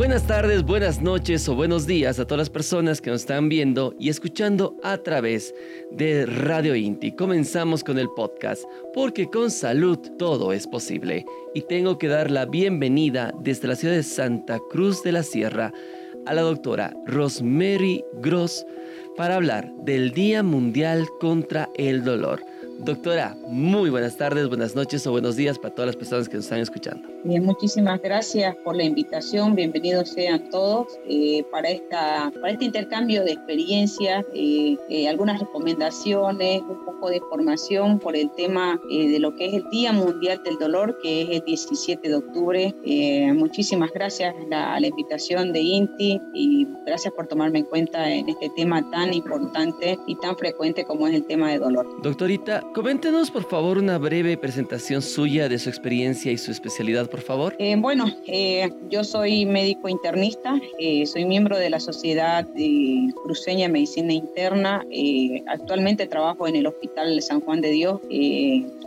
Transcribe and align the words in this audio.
Buenas 0.00 0.26
tardes, 0.26 0.62
buenas 0.62 1.02
noches 1.02 1.46
o 1.46 1.54
buenos 1.54 1.86
días 1.86 2.18
a 2.18 2.24
todas 2.24 2.38
las 2.38 2.48
personas 2.48 3.02
que 3.02 3.10
nos 3.10 3.20
están 3.20 3.50
viendo 3.50 3.94
y 3.98 4.08
escuchando 4.08 4.74
a 4.82 4.96
través 4.96 5.54
de 5.90 6.24
Radio 6.24 6.74
Inti. 6.74 7.12
Comenzamos 7.12 7.84
con 7.84 7.98
el 7.98 8.08
podcast, 8.08 8.64
porque 8.94 9.28
con 9.28 9.50
salud 9.50 9.98
todo 10.18 10.54
es 10.54 10.66
posible. 10.66 11.26
Y 11.54 11.60
tengo 11.60 11.98
que 11.98 12.08
dar 12.08 12.30
la 12.30 12.46
bienvenida 12.46 13.34
desde 13.42 13.68
la 13.68 13.76
ciudad 13.76 13.92
de 13.92 14.02
Santa 14.02 14.58
Cruz 14.70 15.02
de 15.02 15.12
la 15.12 15.22
Sierra 15.22 15.70
a 16.24 16.32
la 16.32 16.40
doctora 16.40 16.96
Rosemary 17.04 18.02
Gross 18.22 18.64
para 19.18 19.36
hablar 19.36 19.70
del 19.84 20.12
Día 20.12 20.42
Mundial 20.42 21.06
contra 21.20 21.68
el 21.76 22.04
Dolor. 22.04 22.42
Doctora, 22.78 23.36
muy 23.48 23.90
buenas 23.90 24.16
tardes, 24.16 24.48
buenas 24.48 24.74
noches 24.74 25.06
o 25.06 25.10
buenos 25.10 25.36
días 25.36 25.58
para 25.58 25.74
todas 25.74 25.88
las 25.88 25.96
personas 25.96 26.26
que 26.26 26.36
nos 26.36 26.46
están 26.46 26.60
escuchando. 26.60 27.09
Bien, 27.22 27.44
muchísimas 27.44 28.00
gracias 28.00 28.56
por 28.64 28.74
la 28.74 28.84
invitación. 28.84 29.54
Bienvenidos 29.54 30.08
sean 30.08 30.48
todos 30.48 30.86
eh, 31.06 31.44
para, 31.52 31.68
esta, 31.68 32.32
para 32.40 32.52
este 32.52 32.64
intercambio 32.64 33.22
de 33.24 33.32
experiencias, 33.32 34.24
eh, 34.34 34.78
eh, 34.88 35.06
algunas 35.06 35.38
recomendaciones, 35.38 36.62
un 36.62 36.82
poco 36.86 37.10
de 37.10 37.20
formación 37.20 37.98
por 37.98 38.16
el 38.16 38.30
tema 38.30 38.80
de 38.88 39.18
lo 39.18 39.34
que 39.34 39.46
es 39.48 39.54
el 39.54 39.68
Día 39.70 39.92
Mundial 39.92 40.40
del 40.44 40.56
Dolor, 40.56 40.98
que 41.02 41.22
es 41.22 41.28
el 41.30 41.44
17 41.44 42.08
de 42.08 42.14
octubre. 42.14 42.74
muchísimas 43.34 43.90
gracias 43.92 44.34
a 44.50 44.80
la 44.80 44.86
invitación 44.86 45.52
de 45.52 45.60
INTI 45.60 46.20
y 46.34 46.66
gracias 46.86 47.12
por 47.14 47.26
tomarme 47.26 47.60
en 47.60 47.64
cuenta 47.66 48.10
en 48.10 48.28
este 48.28 48.50
tema 48.56 48.88
tan 48.90 49.12
importante 49.12 49.98
y 50.06 50.16
tan 50.16 50.36
frecuente 50.36 50.84
como 50.84 51.06
es 51.06 51.14
el 51.14 51.24
tema 51.24 51.50
de 51.50 51.58
dolor. 51.58 51.86
Doctorita, 52.02 52.62
coméntenos 52.74 53.30
por 53.30 53.44
favor 53.44 53.78
una 53.78 53.98
breve 53.98 54.36
presentación 54.36 55.02
suya 55.02 55.48
de 55.48 55.58
su 55.58 55.68
experiencia 55.68 56.32
y 56.32 56.38
su 56.38 56.50
especialidad 56.50 57.09
por 57.10 57.20
favor? 57.20 57.54
Eh, 57.58 57.76
bueno, 57.76 58.06
eh, 58.26 58.70
yo 58.88 59.04
soy 59.04 59.44
médico 59.44 59.88
internista, 59.88 60.58
eh, 60.78 61.04
soy 61.06 61.24
miembro 61.24 61.58
de 61.58 61.70
la 61.70 61.80
Sociedad 61.80 62.46
Cruceña 63.24 63.66
de 63.66 63.72
Medicina 63.72 64.12
Interna. 64.12 64.84
actualmente 65.46 66.06
trabajo 66.06 66.46
en 66.46 66.56
el 66.56 66.66
Hospital 66.66 67.20
San 67.22 67.40
Juan 67.40 67.60
de 67.60 67.70
Dios 67.70 68.00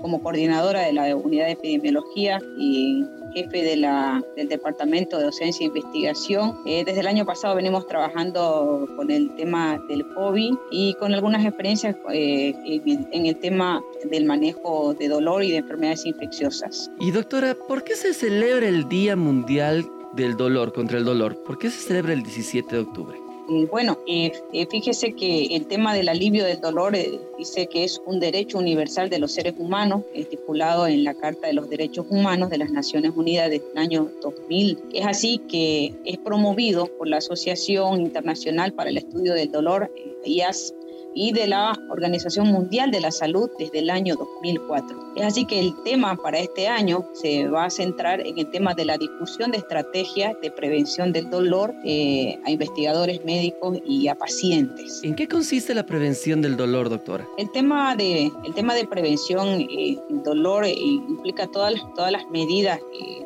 como 0.01 0.21
coordinadora 0.21 0.81
de 0.81 0.93
la 0.93 1.15
unidad 1.15 1.45
de 1.45 1.51
epidemiología 1.53 2.39
y 2.57 3.03
jefe 3.33 3.63
de 3.63 3.77
la, 3.77 4.23
del 4.35 4.47
Departamento 4.47 5.17
de 5.17 5.25
Docencia 5.25 5.63
e 5.63 5.67
Investigación. 5.67 6.57
desde 6.65 6.99
el 6.99 7.07
año 7.07 7.25
pasado 7.25 7.55
venimos 7.55 7.87
trabajando 7.87 8.87
con 8.95 9.11
el 9.11 9.35
tema 9.35 9.79
del 9.87 10.07
COVID 10.13 10.53
y 10.71 10.93
con 10.95 11.13
algunas 11.13 11.45
experiencias 11.45 11.95
en 12.07 13.25
el 13.25 13.35
tema 13.37 13.83
del 14.09 14.25
manejo 14.25 14.93
de 14.93 15.07
dolor 15.07 15.43
y 15.43 15.51
de 15.51 15.57
enfermedades 15.57 16.05
infecciosas. 16.05 16.91
Y 16.99 17.11
doctora, 17.11 17.55
¿por 17.55 17.83
qué 17.83 17.95
se 17.95 18.13
celebra 18.13 18.67
el 18.67 18.87
Día 18.87 19.15
Mundial 19.15 19.85
del 20.13 20.37
Dolor, 20.37 20.73
contra 20.73 20.97
el 20.97 21.05
dolor? 21.05 21.41
¿Por 21.43 21.57
qué 21.57 21.69
se 21.69 21.79
celebra 21.87 22.13
el 22.13 22.23
17 22.23 22.75
de 22.75 22.81
octubre? 22.81 23.22
Eh, 23.49 23.67
bueno, 23.69 23.97
eh, 24.07 24.31
eh, 24.53 24.65
fíjese 24.67 25.13
que 25.13 25.55
el 25.55 25.67
tema 25.67 25.93
del 25.93 26.07
alivio 26.07 26.45
del 26.45 26.61
dolor 26.61 26.95
dice 27.37 27.67
que 27.67 27.83
es 27.83 28.01
un 28.05 28.19
derecho 28.19 28.57
universal 28.57 29.09
de 29.09 29.19
los 29.19 29.33
seres 29.33 29.55
humanos, 29.57 30.03
estipulado 30.13 30.87
en 30.87 31.03
la 31.03 31.13
Carta 31.13 31.47
de 31.47 31.53
los 31.53 31.69
Derechos 31.69 32.05
Humanos 32.09 32.49
de 32.49 32.57
las 32.57 32.71
Naciones 32.71 33.11
Unidas 33.15 33.49
del 33.49 33.61
año 33.75 34.09
2000. 34.21 34.79
Es 34.93 35.05
así 35.05 35.39
que 35.49 35.93
es 36.05 36.17
promovido 36.19 36.87
por 36.97 37.09
la 37.09 37.17
Asociación 37.17 38.01
Internacional 38.01 38.73
para 38.73 38.89
el 38.89 38.97
Estudio 38.97 39.33
del 39.33 39.51
Dolor, 39.51 39.91
IAS, 40.23 40.73
y 41.15 41.31
de 41.33 41.47
la 41.47 41.77
Organización 41.89 42.47
Mundial 42.47 42.91
de 42.91 43.01
la 43.01 43.11
Salud 43.11 43.49
desde 43.57 43.79
el 43.79 43.89
año 43.89 44.15
2004. 44.15 45.13
Es 45.15 45.23
así 45.23 45.45
que 45.45 45.59
el 45.59 45.73
tema 45.83 46.15
para 46.15 46.39
este 46.39 46.67
año 46.67 47.05
se 47.13 47.47
va 47.47 47.65
a 47.65 47.69
centrar 47.69 48.21
en 48.21 48.37
el 48.37 48.49
tema 48.49 48.73
de 48.73 48.85
la 48.85 48.97
difusión 48.97 49.51
de 49.51 49.57
estrategias 49.57 50.35
de 50.41 50.51
prevención 50.51 51.13
del 51.13 51.29
dolor 51.29 51.73
eh, 51.83 52.39
a 52.45 52.51
investigadores 52.51 53.23
médicos 53.23 53.77
y 53.85 54.07
a 54.07 54.15
pacientes. 54.15 55.01
¿En 55.03 55.15
qué 55.15 55.27
consiste 55.27 55.73
la 55.73 55.85
prevención 55.85 56.41
del 56.41 56.57
dolor, 56.57 56.89
doctora? 56.89 57.27
El 57.37 57.51
tema 57.51 57.95
de, 57.95 58.31
el 58.45 58.53
tema 58.53 58.73
de 58.73 58.87
prevención 58.87 59.61
eh, 59.61 59.97
del 60.09 60.23
dolor 60.23 60.65
eh, 60.65 60.73
implica 60.73 61.47
todas, 61.47 61.73
todas 61.95 62.11
las 62.11 62.27
medidas 62.29 62.79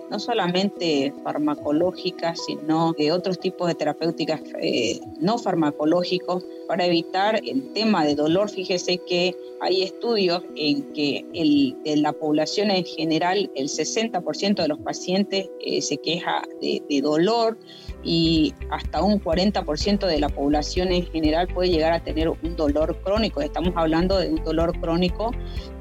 no 0.09 0.19
solamente 0.19 1.13
farmacológicas, 1.23 2.39
sino 2.45 2.93
de 2.93 3.11
otros 3.11 3.39
tipos 3.39 3.67
de 3.67 3.75
terapéuticas 3.75 4.41
no 5.19 5.37
farmacológicos 5.37 6.45
para 6.67 6.85
evitar 6.85 7.39
el 7.43 7.71
tema 7.73 8.05
de 8.05 8.15
dolor. 8.15 8.49
Fíjese 8.49 8.99
que 8.99 9.35
hay 9.61 9.83
estudios 9.83 10.43
en 10.55 10.83
que 10.93 11.25
el, 11.33 11.75
en 11.85 12.01
la 12.01 12.13
población 12.13 12.71
en 12.71 12.85
general, 12.85 13.49
el 13.55 13.67
60% 13.67 14.55
de 14.55 14.67
los 14.67 14.79
pacientes 14.79 15.49
eh, 15.61 15.81
se 15.81 15.97
queja 15.97 16.43
de 16.61 17.01
dolor 17.01 17.57
y 18.07 18.53
hasta 18.71 19.03
un 19.03 19.21
40% 19.21 20.07
de 20.07 20.19
la 20.19 20.29
población 20.29 20.93
en 20.93 21.05
general 21.05 21.47
puede 21.49 21.69
llegar 21.69 21.91
a 21.91 21.99
tener 21.99 22.29
un 22.29 22.55
dolor 22.55 22.97
crónico. 23.03 23.41
Estamos 23.41 23.73
hablando 23.75 24.17
de 24.17 24.29
un 24.29 24.41
dolor 24.45 24.79
crónico, 24.79 25.31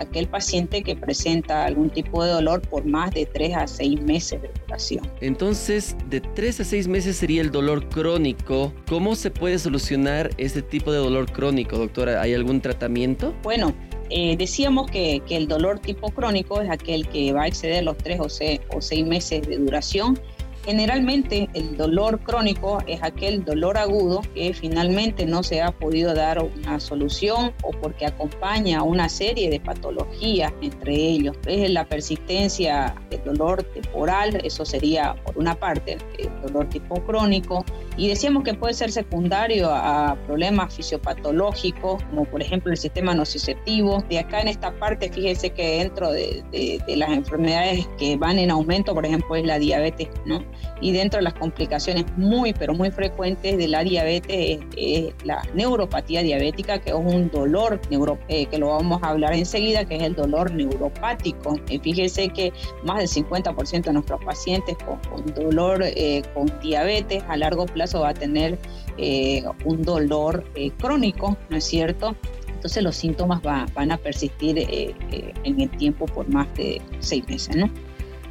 aquel 0.00 0.26
paciente 0.26 0.82
que 0.82 0.96
presenta 0.96 1.64
algún 1.64 1.88
tipo 1.88 2.24
de 2.24 2.32
dolor 2.32 2.62
por 2.62 2.84
más 2.84 3.12
de 3.12 3.26
3 3.26 3.56
a 3.56 3.66
6 3.68 4.02
meses 4.02 4.42
de 4.42 4.50
duración. 4.66 5.08
Entonces, 5.20 5.96
de 6.10 6.20
3 6.20 6.60
a 6.60 6.64
6 6.64 6.88
meses 6.88 7.16
sería 7.16 7.42
el 7.42 7.52
dolor 7.52 7.88
crónico. 7.88 8.72
¿Cómo 8.88 9.14
se 9.14 9.30
puede 9.30 9.60
solucionar 9.60 10.30
este 10.36 10.62
tipo 10.62 10.90
de 10.90 10.98
dolor 10.98 11.30
crónico, 11.30 11.78
doctora? 11.78 12.20
¿Hay 12.20 12.34
algún 12.34 12.60
tratamiento? 12.60 13.36
Bueno, 13.44 13.72
eh, 14.10 14.36
decíamos 14.36 14.90
que, 14.90 15.22
que, 15.28 15.36
el 15.36 15.46
dolor 15.46 15.78
tipo 15.78 16.10
crónico 16.10 16.60
es 16.60 16.70
aquel 16.70 17.06
que 17.08 17.32
va 17.32 17.44
a 17.44 17.46
exceder 17.46 17.84
los 17.84 17.96
3 17.98 18.20
o 18.20 18.80
6 18.80 19.06
meses 19.06 19.46
de 19.46 19.58
duración 19.58 20.18
Generalmente 20.66 21.48
el 21.54 21.76
dolor 21.76 22.18
crónico 22.24 22.82
es 22.88 23.00
aquel 23.00 23.44
dolor 23.44 23.78
agudo 23.78 24.22
que 24.34 24.52
finalmente 24.52 25.24
no 25.24 25.44
se 25.44 25.62
ha 25.62 25.70
podido 25.70 26.12
dar 26.12 26.42
una 26.42 26.80
solución 26.80 27.52
o 27.62 27.70
porque 27.70 28.04
acompaña 28.04 28.80
a 28.80 28.82
una 28.82 29.08
serie 29.08 29.48
de 29.48 29.60
patologías, 29.60 30.52
entre 30.60 30.92
ellos 30.92 31.36
es 31.46 31.70
la 31.70 31.84
persistencia 31.84 32.96
del 33.10 33.22
dolor 33.22 33.62
temporal, 33.62 34.40
eso 34.42 34.64
sería 34.64 35.14
por 35.24 35.38
una 35.38 35.54
parte 35.54 35.98
el 36.18 36.30
dolor 36.42 36.68
tipo 36.68 36.96
crónico, 37.04 37.64
y 37.96 38.08
decíamos 38.08 38.42
que 38.42 38.52
puede 38.52 38.74
ser 38.74 38.90
secundario 38.90 39.70
a 39.70 40.16
problemas 40.26 40.74
fisiopatológicos, 40.74 42.02
como 42.10 42.24
por 42.24 42.42
ejemplo 42.42 42.72
el 42.72 42.76
sistema 42.76 43.14
nociceptivo. 43.14 44.02
De 44.10 44.18
acá 44.18 44.40
en 44.40 44.48
esta 44.48 44.76
parte, 44.78 45.10
fíjese 45.10 45.50
que 45.50 45.78
dentro 45.78 46.10
de, 46.10 46.42
de 46.50 46.96
las 46.96 47.10
enfermedades 47.10 47.88
que 47.98 48.16
van 48.16 48.38
en 48.38 48.50
aumento, 48.50 48.94
por 48.94 49.06
ejemplo, 49.06 49.36
es 49.36 49.44
la 49.44 49.58
diabetes, 49.58 50.08
¿no? 50.26 50.44
Y 50.80 50.92
dentro 50.92 51.18
de 51.18 51.24
las 51.24 51.34
complicaciones 51.34 52.04
muy, 52.16 52.52
pero 52.52 52.74
muy 52.74 52.90
frecuentes 52.90 53.56
de 53.56 53.68
la 53.68 53.82
diabetes 53.82 54.60
es, 54.76 55.14
la 55.24 55.42
neuropatía 55.54 56.22
diabética, 56.22 56.78
que 56.78 56.90
es 56.90 56.96
un 56.96 57.30
dolor 57.30 57.80
neuro, 57.90 58.18
eh, 58.28 58.46
que 58.46 58.58
lo 58.58 58.68
vamos 58.68 59.02
a 59.02 59.08
hablar 59.08 59.34
enseguida, 59.34 59.84
que 59.84 59.96
es 59.96 60.02
el 60.02 60.14
dolor 60.14 60.52
neuropático. 60.52 61.58
Y 61.68 61.78
fíjese 61.78 62.28
que 62.28 62.52
más 62.84 62.98
del 62.98 63.24
50% 63.24 63.84
de 63.84 63.92
nuestros 63.92 64.22
pacientes 64.24 64.76
con, 64.84 65.00
dolor, 65.34 65.82
eh, 65.82 66.22
con 66.34 66.52
diabetes 66.60 67.22
a 67.28 67.36
largo 67.36 67.66
plazo 67.66 68.00
va 68.00 68.10
a 68.10 68.14
tener 68.14 68.58
eh, 68.98 69.44
un 69.64 69.82
dolor 69.82 70.44
crónico, 70.78 71.36
¿no 71.48 71.56
es 71.56 71.64
cierto? 71.64 72.14
Entonces 72.48 72.82
los 72.82 72.96
síntomas 72.96 73.42
van 73.42 73.92
a 73.92 73.96
persistir 73.98 74.58
en 74.58 75.60
el 75.60 75.70
tiempo 75.76 76.06
por 76.06 76.26
más 76.28 76.52
de 76.54 76.80
seis 77.00 77.26
meses, 77.28 77.54
¿no? 77.54 77.70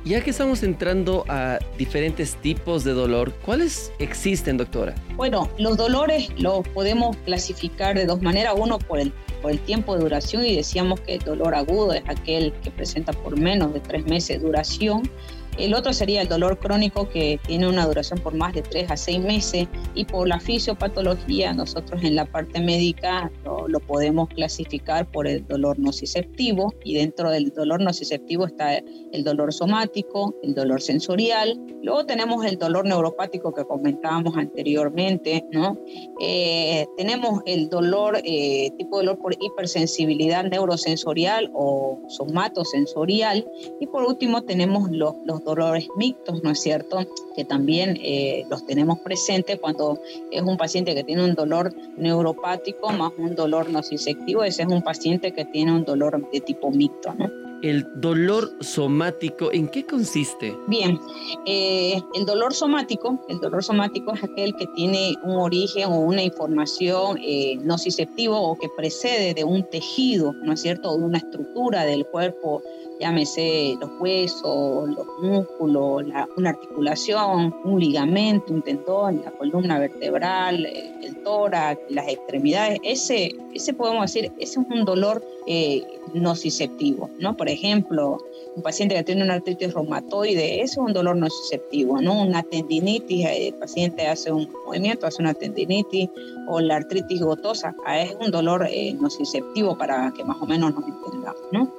Ya 0.06 0.22
que 0.22 0.30
estamos 0.30 0.62
entrando 0.62 1.25
a 1.28 1.57
diferentes 1.80 2.36
tipos 2.36 2.84
de 2.84 2.92
dolor, 2.92 3.34
¿cuáles 3.44 3.92
existen, 3.98 4.56
doctora? 4.56 4.94
Bueno, 5.16 5.50
los 5.57 5.78
dolores 5.78 6.30
los 6.38 6.68
podemos 6.68 7.18
clasificar 7.25 7.96
de 7.98 8.06
dos 8.06 8.22
maneras. 8.22 8.54
Uno 8.56 8.78
por 8.78 9.00
el, 9.00 9.12
por 9.42 9.50
el 9.50 9.60
tiempo 9.62 9.96
de 9.96 10.02
duración 10.02 10.46
y 10.46 10.56
decíamos 10.56 11.00
que 11.00 11.16
el 11.16 11.22
dolor 11.22 11.56
agudo 11.56 11.92
es 11.94 12.04
aquel 12.07 12.54
que 12.62 12.69
presenta 12.69 13.13
por 13.13 13.40
menos 13.40 13.74
de 13.74 13.80
tres 13.80 14.06
meses 14.06 14.40
de 14.40 14.46
duración 14.46 15.10
el 15.57 15.74
otro 15.74 15.94
sería 15.94 16.22
el 16.22 16.28
dolor 16.28 16.60
crónico 16.60 17.10
que 17.10 17.40
tiene 17.46 17.68
una 17.68 17.86
duración 17.86 18.19
por 18.19 18.34
más 18.34 18.54
de 18.54 18.62
3 18.62 18.92
a 18.92 18.98
6 18.98 19.19
meses 19.22 19.68
y 19.94 20.06
por 20.06 20.28
la 20.28 20.40
fisiopatología 20.40 21.54
nosotros 21.54 22.04
en 22.04 22.16
la 22.16 22.25
parte 22.25 22.60
médica 22.60 23.31
lo, 23.44 23.68
lo, 23.68 23.80
podemos 23.80 24.30
clasificar 24.30 25.06
por 25.06 25.28
el 25.28 25.46
dolor 25.48 25.80
nociceptivo 25.80 26.74
y 26.84 26.96
dentro 26.96 27.30
del 27.30 27.52
dolor 27.52 27.81
nociceptivo 27.81 28.46
está 28.46 28.78
el 28.78 29.24
dolor 29.24 29.54
somático, 29.54 30.36
el 30.44 30.54
dolor 30.54 30.81
sensorial. 30.81 31.60
Luego 31.81 32.06
tenemos 32.06 32.46
el 32.46 32.57
dolor 32.57 32.86
neuropático 32.86 33.54
que 33.54 33.63
comentábamos 33.63 34.36
anteriormente, 34.38 35.46
¿no? 35.52 35.78
Eh, 36.19 36.86
tenemos 36.98 37.42
el 37.46 37.69
dolor, 37.69 38.19
eh, 38.24 38.72
tipo 38.78 39.00
de 39.00 39.06
dolor 39.06 39.22
por 39.22 39.36
hipersensibilidad 39.40 40.44
neurosensorial 40.46 41.52
o 41.54 42.02
somatosensorial. 42.07 43.48
Y 43.80 43.88
por 43.88 44.04
último 44.04 44.44
tenemos 44.44 44.90
los, 44.92 45.16
los 45.25 45.44
dolores 45.45 45.88
mixtos, 45.95 46.44
¿no 46.44 46.51
es 46.51 46.59
cierto? 46.59 47.00
Que 47.36 47.45
también 47.45 47.97
eh, 48.01 48.45
los 48.50 48.65
tenemos 48.65 49.00
presentes 49.00 49.59
cuando 49.59 50.00
es 50.31 50.42
un 50.42 50.57
paciente 50.57 50.94
que 50.94 51.03
tiene 51.03 51.24
un 51.24 51.36
dolor 51.36 51.74
neuropático 51.97 52.89
más 52.92 53.12
un 53.18 53.36
dolor 53.36 53.69
nociceptivo, 53.69 54.44
ese 54.44 54.63
es 54.63 54.68
un 54.68 54.81
paciente 54.81 55.31
que 55.31 55.45
tiene 55.45 55.71
un 55.74 55.86
dolor 55.86 56.30
de 56.31 56.42
tipo 56.42 56.71
mixto, 56.71 57.13
¿no? 57.18 57.30
El 57.62 57.88
dolor 57.95 58.51
somático, 58.59 59.51
¿en 59.51 59.68
qué 59.69 59.86
consiste? 59.86 60.56
Bien, 60.68 61.00
eh, 61.45 62.00
el 62.13 62.25
dolor 62.25 62.53
somático, 62.53 63.19
el 63.27 63.39
dolor 63.39 63.63
somático 63.63 64.13
es 64.13 64.24
aquel 64.24 64.56
que 64.56 64.68
tiene 64.75 65.15
un 65.24 65.38
origen 65.38 65.86
o 65.86 66.00
una 66.01 66.21
información 66.21 67.18
eh, 67.24 67.57
nociceptivo 67.63 68.39
o 68.39 68.57
que 68.59 68.68
precede 68.75 69.33
de 69.33 69.44
un 69.45 69.63
tejido, 69.63 70.33
¿no 70.33 70.53
es 70.53 70.62
cierto?, 70.62 70.92
o 70.92 70.97
de 70.97 71.06
una 71.06 71.18
estructura 71.18 71.86
del 71.86 72.06
cuerpo 72.06 72.62
llámese 73.00 73.75
los 73.80 73.89
huesos, 74.00 74.89
los 74.89 75.07
músculos, 75.21 76.03
una 76.38 76.50
articulación, 76.50 77.56
un 77.63 77.80
ligamento, 77.80 78.53
un 78.53 78.62
tendón, 78.62 79.21
la 79.24 79.31
columna 79.31 79.80
vertebral, 79.80 80.65
el, 80.65 81.15
tórax, 81.24 81.81
las 81.89 82.07
extremidades, 82.07 82.80
ese, 82.83 83.36
ese 83.53 83.74
podemos 83.74 84.03
decir, 84.03 84.31
ese 84.38 84.59
es 84.59 84.68
un 84.69 84.86
dolor 84.86 85.24
eh, 85.47 85.83
nociceptivo, 86.13 87.09
¿no? 87.19 87.36
Por 87.36 87.50
ejemplo, 87.50 88.19
un 88.56 88.63
paciente 88.63 88.95
que 88.95 89.03
tiene 89.03 89.24
una 89.24 89.33
artritis 89.36 89.74
reumatoide, 89.74 90.62
eso 90.62 90.81
es 90.81 90.88
un 90.88 90.94
dolor 90.94 91.18
nociceptivo, 91.18 92.00
¿no? 92.00 92.21
Una 92.21 92.44
tendinitis, 92.44 93.25
el 93.25 93.53
paciente 93.56 94.07
hace 94.07 94.31
un 94.31 94.50
movimiento, 94.65 95.07
hace 95.07 95.21
una 95.21 95.33
tendinitis, 95.33 96.09
o 96.47 96.59
la 96.59 96.77
artritis 96.77 97.21
gotosa, 97.21 97.75
ah, 97.86 98.00
es 98.00 98.15
un 98.19 98.31
dolor 98.31 98.68
eh, 98.69 98.94
nociceptivo 98.94 99.77
para 99.77 100.13
que 100.15 100.24
más 100.24 100.38
o 100.42 100.45
menos 100.45 100.74
nos 100.74 100.88
entendamos, 100.88 101.42
¿no? 101.51 101.74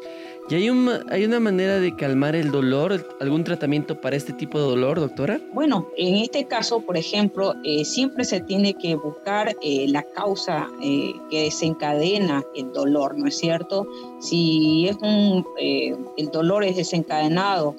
¿Y 0.48 0.54
hay, 0.54 0.68
hay 1.10 1.24
una 1.24 1.40
manera 1.40 1.80
de 1.80 1.96
calmar 1.96 2.36
el 2.36 2.52
dolor? 2.52 3.04
¿Algún 3.20 3.42
tratamiento 3.42 4.00
para 4.00 4.14
este 4.14 4.32
tipo 4.32 4.60
de 4.60 4.64
dolor, 4.64 5.00
doctora? 5.00 5.40
Bueno, 5.52 5.88
en 5.96 6.16
este 6.16 6.44
caso, 6.44 6.80
por 6.82 6.96
ejemplo, 6.96 7.56
eh, 7.64 7.84
siempre 7.84 8.24
se 8.24 8.40
tiene 8.40 8.74
que 8.74 8.94
buscar 8.94 9.56
eh, 9.60 9.86
la 9.88 10.04
causa 10.04 10.68
eh, 10.80 11.14
que 11.30 11.42
desencadena 11.42 12.44
el 12.54 12.72
dolor, 12.72 13.18
¿no 13.18 13.26
es 13.26 13.36
cierto? 13.36 13.88
Si 14.20 14.86
es 14.88 14.96
un, 15.02 15.44
el 15.58 16.30
dolor 16.30 16.62
es 16.62 16.76
desencadenado 16.76 17.74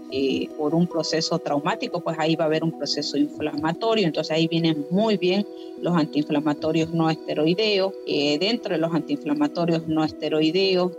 por 0.58 0.76
un 0.76 0.88
proceso 0.88 1.40
traumático, 1.40 2.02
pues 2.02 2.18
ahí 2.20 2.36
va 2.36 2.46
a 2.46 2.48
haber 2.48 2.64
un 2.66 2.78
proceso 2.78 3.18
inflamatorio, 3.18 4.06
entonces 4.06 4.36
ahí 4.36 4.48
vienen 4.48 4.86
muy 4.92 5.16
bien 5.18 5.46
los 5.82 5.96
antiinflamatorios 5.96 6.92
no 6.94 7.10
esteroideos. 7.10 7.94
dentro 8.40 8.74
de 8.74 8.80
los 8.80 8.94
antiinflamatorios 8.94 9.88
no 9.88 10.04
esteroideos 10.04 10.92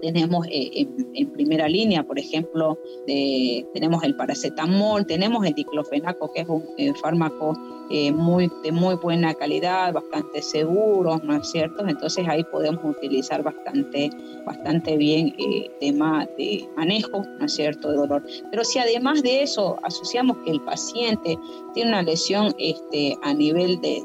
tenemos 0.00 0.46
en 0.50 1.30
primera 1.32 1.68
línea, 1.68 2.02
por 2.02 2.18
ejemplo, 2.18 2.78
tenemos 3.06 4.02
el 4.04 4.16
paracetamol, 4.16 5.06
tenemos 5.06 5.44
el 5.44 5.54
diclofenaco, 5.54 6.32
que 6.32 6.40
es 6.42 6.48
un 6.48 6.64
eh, 6.76 6.92
fármaco 6.94 7.54
eh, 7.90 8.12
muy, 8.12 8.50
de 8.62 8.72
muy 8.72 8.94
buena 8.94 9.34
calidad, 9.34 9.92
bastante 9.92 10.40
seguro, 10.40 11.20
¿no 11.22 11.36
es 11.36 11.50
cierto? 11.50 11.86
Entonces 11.86 12.26
ahí 12.26 12.42
podemos 12.44 12.82
utilizar 12.84 13.42
bastante, 13.42 14.10
bastante 14.46 14.96
bien 14.96 15.34
el 15.38 15.64
eh, 15.64 15.70
tema 15.80 16.26
de 16.38 16.66
manejo, 16.76 17.22
¿no 17.38 17.44
es 17.44 17.52
cierto?, 17.52 17.90
de 17.90 17.96
dolor. 17.96 18.24
Pero 18.50 18.64
si 18.64 18.78
además 18.78 19.22
de 19.22 19.42
eso 19.42 19.76
asociamos 19.82 20.38
que 20.38 20.52
el 20.52 20.60
paciente 20.62 21.38
tiene 21.74 21.90
una 21.90 22.02
lesión 22.02 22.54
este, 22.58 23.16
a 23.22 23.34
nivel 23.34 23.80
de, 23.80 24.02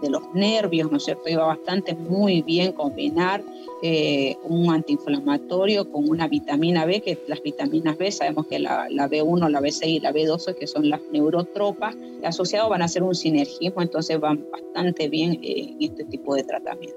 de, 0.00 0.10
los 0.10 0.22
nervios, 0.34 0.90
¿no 0.90 0.96
es 0.96 1.04
cierto?, 1.04 1.28
iba 1.28 1.44
bastante 1.44 1.94
muy 1.94 2.42
bien 2.42 2.72
combinar 2.72 3.42
eh, 3.82 4.36
un 4.44 4.72
antiinflamatorio 4.72 5.90
con 5.90 6.08
una 6.08 6.28
vitamina 6.28 6.84
B, 6.84 7.00
que 7.00 7.18
las 7.26 7.42
vitaminas 7.42 7.98
B, 7.98 8.10
sabemos 8.10 8.46
que 8.46 8.58
la, 8.58 8.88
la 8.90 9.08
B1, 9.08 9.48
la 9.48 9.60
B6 9.60 9.86
y 9.86 10.00
la 10.00 10.12
B12, 10.12 10.54
que 10.54 10.66
son 10.66 10.88
las 10.88 11.00
neurotropas, 11.10 11.96
asociados 12.24 12.70
van 12.70 12.82
a 12.82 12.88
ser 12.88 13.02
un 13.02 13.14
sinergismo, 13.14 13.82
entonces 13.82 14.20
van 14.20 14.44
bastante 14.50 15.08
bien 15.08 15.40
eh, 15.42 15.74
en 15.78 15.82
este 15.82 16.04
tipo 16.04 16.34
de 16.34 16.44
tratamiento. 16.44 16.96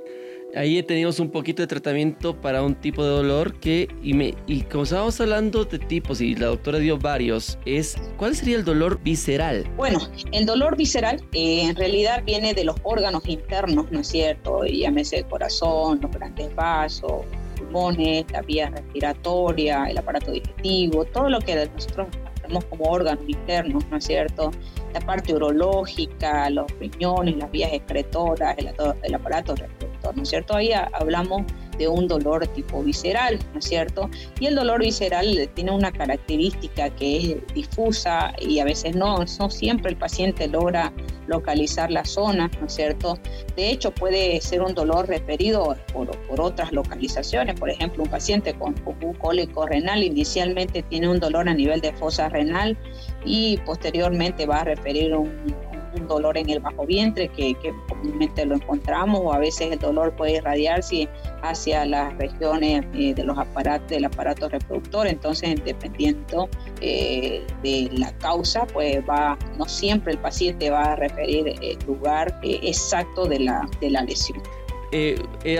Ahí 0.53 0.81
tenemos 0.83 1.19
un 1.19 1.29
poquito 1.29 1.63
de 1.63 1.67
tratamiento 1.67 2.39
para 2.39 2.63
un 2.63 2.75
tipo 2.75 3.03
de 3.03 3.09
dolor 3.09 3.59
que, 3.59 3.89
y, 4.01 4.13
me, 4.13 4.35
y 4.47 4.61
como 4.61 4.83
estábamos 4.83 5.19
hablando 5.19 5.65
de 5.65 5.79
tipos 5.79 6.21
y 6.21 6.33
la 6.33 6.47
doctora 6.47 6.79
dio 6.79 6.97
varios, 6.97 7.57
es 7.65 7.97
¿cuál 8.15 8.35
sería 8.35 8.55
el 8.55 8.63
dolor 8.63 9.01
visceral? 9.03 9.67
Bueno, 9.75 9.99
el 10.31 10.45
dolor 10.45 10.77
visceral 10.77 11.21
eh, 11.33 11.63
en 11.63 11.75
realidad 11.75 12.23
viene 12.25 12.53
de 12.53 12.63
los 12.63 12.77
órganos 12.83 13.27
internos, 13.27 13.91
¿no 13.91 13.99
es 13.99 14.07
cierto? 14.07 14.63
Llámese 14.63 15.17
el 15.17 15.25
corazón, 15.25 15.99
los 16.01 16.11
grandes 16.11 16.55
vasos, 16.55 17.25
pulmones, 17.57 18.25
la 18.31 18.41
vía 18.41 18.69
respiratoria, 18.69 19.85
el 19.89 19.97
aparato 19.97 20.31
digestivo, 20.31 21.03
todo 21.03 21.29
lo 21.29 21.39
que 21.39 21.69
nosotros 21.73 22.07
tenemos 22.41 22.63
como 22.65 22.85
órganos 22.85 23.25
internos, 23.27 23.83
¿no 23.91 23.97
es 23.97 24.05
cierto? 24.05 24.51
La 24.93 25.01
parte 25.01 25.33
urológica, 25.33 26.49
los 26.49 26.71
riñones, 26.79 27.35
las 27.35 27.51
vías 27.51 27.73
excretoras, 27.73 28.57
el, 28.57 28.71
el 29.03 29.13
aparato 29.13 29.53
respiratorio 29.53 29.94
¿no 30.13 30.23
es 30.23 30.29
cierto? 30.29 30.55
Ahí 30.55 30.71
hablamos 30.71 31.43
de 31.77 31.87
un 31.87 32.07
dolor 32.07 32.47
tipo 32.47 32.81
visceral, 32.83 33.39
¿no 33.53 33.59
es 33.59 33.65
cierto? 33.65 34.09
Y 34.39 34.47
el 34.47 34.55
dolor 34.55 34.81
visceral 34.81 35.49
tiene 35.53 35.71
una 35.71 35.91
característica 35.91 36.89
que 36.89 37.17
es 37.17 37.53
difusa 37.53 38.33
y 38.39 38.59
a 38.59 38.65
veces 38.65 38.95
no, 38.95 39.17
no 39.39 39.49
siempre 39.49 39.91
el 39.91 39.97
paciente 39.97 40.47
logra 40.47 40.93
localizar 41.27 41.91
la 41.91 42.05
zona, 42.05 42.49
¿no 42.59 42.67
es 42.67 42.73
cierto? 42.73 43.17
De 43.55 43.71
hecho, 43.71 43.91
puede 43.91 44.39
ser 44.41 44.61
un 44.61 44.73
dolor 44.73 45.07
referido 45.07 45.75
por, 45.91 46.09
por 46.27 46.41
otras 46.41 46.71
localizaciones, 46.71 47.59
por 47.59 47.69
ejemplo, 47.69 48.03
un 48.03 48.09
paciente 48.09 48.53
con 48.53 48.75
un 49.01 49.13
cólico 49.15 49.65
renal 49.65 50.03
inicialmente 50.03 50.83
tiene 50.83 51.09
un 51.09 51.19
dolor 51.19 51.49
a 51.49 51.53
nivel 51.53 51.81
de 51.81 51.93
fosa 51.93 52.29
renal 52.29 52.77
y 53.25 53.57
posteriormente 53.65 54.45
va 54.45 54.57
a 54.57 54.63
referir 54.65 55.15
un, 55.15 55.31
un 55.95 56.07
dolor 56.07 56.37
en 56.37 56.49
el 56.49 56.59
bajo 56.59 56.85
vientre 56.85 57.27
que, 57.29 57.55
comúnmente 57.87 58.45
lo 58.45 58.55
encontramos 58.55 59.21
o 59.23 59.33
a 59.33 59.39
veces 59.39 59.71
el 59.71 59.79
dolor 59.79 60.15
puede 60.15 60.37
irradiarse 60.37 61.07
hacia 61.41 61.85
las 61.85 62.15
regiones 62.17 62.85
eh, 62.93 63.13
de 63.13 63.23
los 63.23 63.37
aparatos 63.37 63.89
del 63.89 64.05
aparato 64.05 64.49
reproductor. 64.49 65.07
Entonces 65.07 65.55
dependiendo 65.63 66.49
eh, 66.81 67.45
de 67.63 67.89
la 67.93 68.11
causa 68.17 68.65
pues 68.67 68.97
va 69.07 69.37
no 69.57 69.65
siempre 69.65 70.13
el 70.13 70.19
paciente 70.19 70.69
va 70.69 70.93
a 70.93 70.95
referir 70.95 71.47
el 71.61 71.77
lugar 71.87 72.39
eh, 72.43 72.59
exacto 72.63 73.25
de 73.25 73.39
la, 73.39 73.67
de 73.79 73.89
la 73.89 74.03
lesión. 74.03 74.41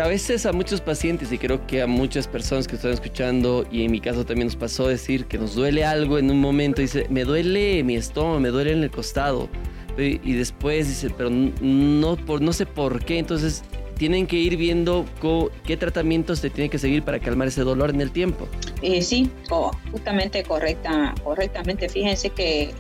A 0.02 0.08
veces 0.08 0.46
a 0.46 0.54
muchos 0.54 0.80
pacientes 0.80 1.30
y 1.30 1.38
creo 1.38 1.68
que 1.68 1.82
a 1.82 1.88
muchas 1.88 2.26
personas 2.26 2.70
que 2.70 2.78
están 2.78 2.92
escuchando 2.92 3.66
y 3.70 3.84
en 3.84 3.92
mi 3.92 4.00
caso 4.00 4.26
también 4.26 4.48
nos 4.48 4.56
pasó 4.56 4.88
decir 4.88 5.26
que 5.26 5.38
nos 5.38 5.56
duele 5.56 5.84
algo 5.84 6.18
en 6.18 6.32
un 6.32 6.40
momento 6.40 6.82
dice 6.82 7.06
me 7.10 7.26
duele 7.26 7.84
mi 7.84 7.98
estómago 7.98 8.40
me 8.40 8.48
duele 8.48 8.72
en 8.72 8.84
el 8.84 8.92
costado 8.92 9.50
y 9.98 10.34
después 10.34 10.88
dice, 10.88 11.10
pero 11.16 11.30
no, 11.30 12.18
por, 12.18 12.42
no 12.42 12.54
sé 12.54 12.66
por 12.66 13.04
qué, 13.04 13.20
entonces 13.20 13.64
tienen 13.98 14.28
que 14.28 14.36
ir 14.38 14.58
viendo 14.58 15.06
qué 15.66 15.78
tratamientos 15.78 16.40
se 16.40 16.50
tiene 16.50 16.70
que 16.70 16.78
seguir 16.78 17.04
para 17.04 17.20
calmar 17.20 17.48
ese 17.48 17.62
dolor 17.62 17.90
en 17.90 18.02
el 18.02 18.12
tiempo. 18.12 18.48
Eh, 18.82 19.02
sí, 19.02 19.30
justamente 19.92 20.44
correcta, 20.44 21.16
correctamente. 21.24 21.90
Fíjense 21.90 22.30
que, 22.30 22.74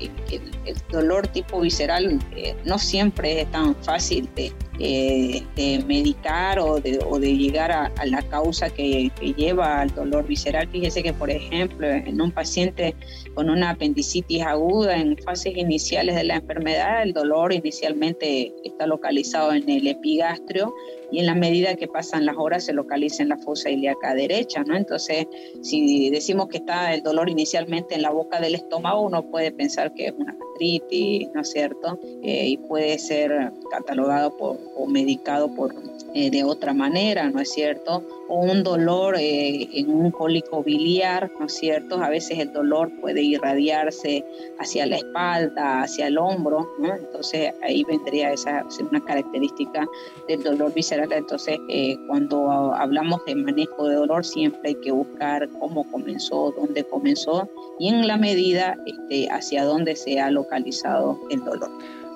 el 0.65 0.75
dolor 0.91 1.27
tipo 1.27 1.61
visceral 1.61 2.19
eh, 2.35 2.55
no 2.65 2.77
siempre 2.77 3.41
es 3.41 3.51
tan 3.51 3.75
fácil 3.75 4.27
de, 4.35 4.51
eh, 4.79 5.43
de 5.55 5.83
medicar 5.87 6.59
o 6.59 6.81
de, 6.81 6.99
o 7.07 7.17
de 7.17 7.37
llegar 7.37 7.71
a, 7.71 7.91
la 8.05 8.21
causa 8.23 8.69
que, 8.69 9.09
lleva 9.37 9.81
al 9.81 9.93
dolor 9.95 10.27
visceral. 10.27 10.67
Fíjese 10.69 11.01
que, 11.01 11.13
por 11.13 11.29
ejemplo, 11.29 11.87
en 11.87 12.21
un 12.21 12.31
paciente 12.31 12.95
con 13.33 13.49
una 13.49 13.71
apendicitis 13.71 14.41
aguda 14.43 14.97
en 14.97 15.17
fases 15.17 15.55
iniciales 15.55 16.15
de 16.15 16.25
la 16.25 16.35
enfermedad, 16.35 17.03
el 17.03 17.13
dolor 17.13 17.53
inicialmente 17.53 18.53
está 18.63 18.85
localizado 18.85 19.53
en 19.53 19.69
el 19.69 19.87
epigastrio 19.87 20.73
y 21.11 21.19
en 21.19 21.25
la 21.25 21.35
medida 21.35 21.75
que 21.75 21.87
pasan 21.87 22.25
las 22.25 22.37
horas 22.37 22.65
se 22.65 22.73
localiza 22.73 23.23
en 23.23 23.29
la 23.29 23.37
fosa 23.37 23.69
ilíaca 23.69 24.13
derecha, 24.13 24.63
¿no? 24.63 24.75
Entonces, 24.75 25.27
si 25.61 26.09
decimos 26.09 26.47
que 26.47 26.57
está 26.57 26.93
el 26.93 27.03
dolor 27.03 27.29
inicialmente 27.29 27.95
en 27.95 28.01
la 28.01 28.11
boca 28.11 28.39
del 28.39 28.55
estómago, 28.55 29.01
uno 29.01 29.29
puede 29.29 29.51
pensar 29.51 29.93
que 29.93 30.07
es 30.07 30.13
una 30.17 30.35
gastritis, 30.55 31.29
¿no 31.33 31.41
es 31.41 31.51
cierto? 31.51 31.99
Eh, 32.23 32.47
y 32.49 32.57
puede 32.57 32.97
ser 32.97 33.51
catalogado 33.69 34.35
por, 34.37 34.57
o 34.75 34.87
medicado 34.87 35.53
por, 35.53 35.73
eh, 36.13 36.29
de 36.29 36.43
otra 36.43 36.73
manera, 36.73 37.29
¿no 37.29 37.39
es 37.39 37.51
cierto? 37.51 38.03
O 38.27 38.39
un 38.39 38.63
dolor 38.63 39.15
eh, 39.17 39.69
en 39.73 39.89
un 39.89 40.11
cólico 40.11 40.63
biliar, 40.63 41.31
¿no 41.39 41.45
es 41.45 41.53
cierto? 41.53 42.01
A 42.03 42.09
veces 42.09 42.39
el 42.39 42.51
dolor 42.53 42.91
puede 43.01 43.21
irradiarse 43.21 44.23
hacia 44.59 44.85
la 44.85 44.97
espalda, 44.97 45.83
hacia 45.83 46.07
el 46.07 46.17
hombro, 46.17 46.67
¿no? 46.79 46.95
Entonces 46.95 47.53
ahí 47.61 47.83
vendría 47.83 48.31
esa 48.31 48.65
una 48.89 49.03
característica 49.03 49.87
del 50.27 50.43
dolor 50.43 50.73
visceral. 50.73 51.11
Entonces 51.11 51.59
eh, 51.69 51.97
cuando 52.07 52.73
hablamos 52.73 53.23
de 53.25 53.35
manejo 53.35 53.87
de 53.87 53.95
dolor 53.95 54.25
siempre 54.25 54.69
hay 54.69 54.75
que 54.75 54.91
buscar 54.91 55.47
cómo 55.59 55.89
comenzó, 55.91 56.53
dónde 56.57 56.83
comenzó 56.83 57.49
y 57.79 57.89
en 57.89 58.07
la 58.07 58.17
medida 58.17 58.77
este, 58.85 59.27
hacia 59.29 59.63
dónde 59.65 59.95
se 59.95 60.19
ha 60.19 60.31
localizado 60.31 61.19
el 61.29 61.43
dolor 61.43 61.69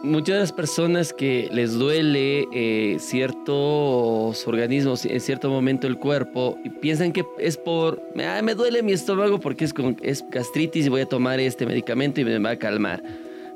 muchas 0.03 0.35
de 0.35 0.39
las 0.39 0.51
personas 0.51 1.13
que 1.13 1.49
les 1.51 1.73
duele 1.73 2.47
eh, 2.53 2.97
ciertos 2.99 4.47
organismos 4.47 5.05
en 5.05 5.19
cierto 5.19 5.49
momento 5.49 5.87
el 5.87 5.97
cuerpo 5.97 6.57
y 6.63 6.69
piensan 6.69 7.11
que 7.11 7.25
es 7.37 7.57
por, 7.57 8.01
me 8.15 8.55
duele 8.55 8.83
mi 8.83 8.93
estómago 8.93 9.39
porque 9.39 9.65
es, 9.65 9.73
con, 9.73 9.97
es 10.01 10.23
gastritis 10.29 10.85
y 10.85 10.89
voy 10.89 11.01
a 11.01 11.05
tomar 11.05 11.39
este 11.39 11.65
medicamento 11.65 12.21
y 12.21 12.25
me 12.25 12.39
va 12.39 12.51
a 12.51 12.55
calmar 12.57 13.03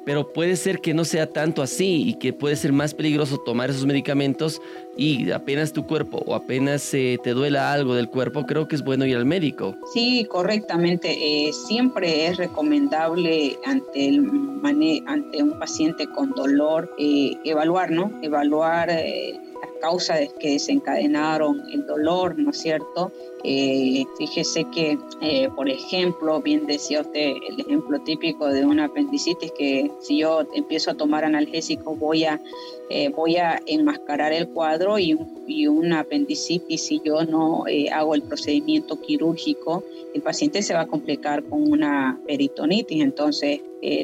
pero 0.06 0.34
puede 0.34 0.56
ser 0.56 0.80
que 0.80 0.94
no 0.94 1.06
sea 1.06 1.28
tanto 1.28 1.62
así 1.62 2.10
y 2.10 2.14
que 2.16 2.34
puede 2.34 2.56
ser 2.56 2.74
más 2.74 2.94
peligroso 2.94 3.38
tomar 3.38 3.70
esos 3.70 3.86
medicamentos 3.86 4.62
y 4.98 5.32
apenas 5.32 5.74
tu 5.74 5.86
cuerpo 5.88 6.24
o 6.26 6.36
apenas 6.36 6.94
eh, 6.94 7.18
te 7.24 7.32
duela 7.32 7.72
algo 7.74 7.96
del 7.96 8.10
cuerpo, 8.10 8.46
creo 8.46 8.68
que 8.68 8.76
es 8.76 8.84
bueno 8.84 9.06
ir 9.06 9.16
al 9.16 9.26
médico. 9.26 9.76
Sí, 9.94 10.26
correctamente. 10.30 11.48
Eh, 11.48 11.54
siempre 11.54 12.28
es 12.28 12.38
recomendable 12.38 13.58
ante, 13.66 14.10
el 14.10 14.30
ante 15.08 15.44
un 15.44 15.58
paciente 15.60 16.08
con 16.08 16.32
dolor 16.32 16.94
eh, 16.98 17.38
evaluar, 17.44 17.92
¿no? 17.92 18.12
Evaluar 18.22 18.88
las 18.90 19.73
causas 19.84 20.34
que 20.40 20.52
desencadenaron 20.52 21.62
el 21.74 21.86
dolor, 21.86 22.40
¿no 22.40 22.52
es 22.52 22.58
cierto? 22.58 23.12
Eh, 23.46 24.06
fíjese 24.18 24.66
que, 24.74 24.98
eh, 25.20 25.50
por 25.54 25.70
ejemplo, 25.70 26.42
bien 26.42 26.66
decía 26.66 27.02
usted 27.02 27.34
el 27.50 27.60
ejemplo 27.60 28.00
típico 28.00 28.48
de 28.48 28.66
una 28.66 28.86
apendicitis, 28.86 29.52
que 29.52 29.92
si 30.00 30.20
yo 30.20 30.48
empiezo 30.56 30.92
a 30.92 30.94
tomar 30.94 31.26
analgésicos 31.26 32.00
voy 32.00 32.24
a, 32.24 32.40
eh, 32.90 33.10
voy 33.10 33.36
a 33.36 33.62
enmascarar 33.66 34.32
el 34.32 34.48
cuadro 34.48 34.98
y, 34.98 35.18
y 35.46 35.68
una 35.68 36.00
apendicitis, 36.00 36.84
si 36.84 37.02
yo 37.04 37.26
no 37.26 37.66
hago 37.92 38.16
el 38.16 38.22
procedimiento 38.22 39.02
quirúrgico, 39.02 39.84
el 40.14 40.22
paciente 40.22 40.62
se 40.62 40.74
va 40.74 40.82
a 40.82 40.88
complicar 40.88 41.44
con 41.44 41.70
una 41.70 42.22
peritonitis. 42.26 43.02
Entonces, 43.02 43.60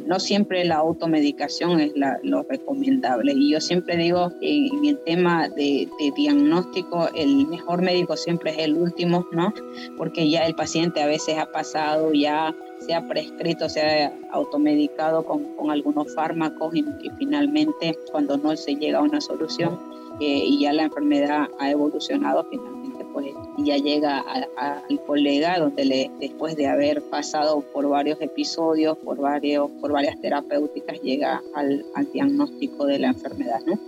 no 0.05 0.19
siempre 0.19 0.65
la 0.65 0.77
automedicación 0.77 1.79
es 1.79 1.93
lo 2.23 2.43
recomendable. 2.43 3.31
Y 3.33 3.51
yo 3.51 3.61
siempre 3.61 3.95
digo, 3.95 4.33
en 4.41 4.85
el 4.85 4.97
tema 5.05 5.47
de, 5.47 5.68
de 5.99 6.11
diagnóstico, 6.15 7.09
el 7.13 7.47
mejor 7.47 7.81
médico 7.81 8.15
siempre 8.17 8.51
es 8.51 8.59
el 8.59 8.75
último 8.75 9.25
¿no? 9.31 9.53
Porque 9.97 10.29
ya 10.29 10.45
el 10.45 10.55
paciente 10.55 11.01
a 11.01 11.07
veces 11.07 11.37
ha 11.37 11.51
pasado, 11.51 12.11
ya 12.13 12.55
se 12.79 12.93
ha 12.93 13.07
prescrito, 13.07 13.69
se 13.69 13.81
ha 13.81 14.13
automedicado 14.31 15.23
con, 15.25 15.69
algunos 15.69 16.13
fármacos 16.15 16.73
y, 16.75 16.83
finalmente 17.17 17.97
cuando 18.11 18.37
no 18.37 18.55
se 18.55 18.75
llega 18.75 18.99
a 18.99 19.01
una 19.01 19.21
solución 19.21 19.77
eh, 20.19 20.43
y 20.45 20.61
ya 20.61 20.73
la 20.73 20.83
enfermedad 20.83 21.47
ha 21.59 21.71
evolucionado, 21.71 22.45
finalmente 22.49 23.05
pues 23.13 23.27
ya 23.57 23.77
llega 23.77 24.23
al 24.57 24.99
colega 25.05 25.59
donde 25.59 25.85
le, 25.85 26.11
después 26.19 26.55
de 26.55 26.67
haber 26.67 27.01
pasado 27.09 27.61
por 27.73 27.87
varios 27.87 28.19
episodios, 28.21 28.97
por, 28.97 29.17
varios, 29.17 29.69
por 29.81 29.91
varias 29.91 30.19
terapéuticas, 30.21 31.01
llega 31.01 31.41
al 31.53 31.83
diagnóstico 32.13 32.85
de 32.85 32.99
la 32.99 33.07
enfermedad, 33.09 33.59
¿no? 33.65 33.79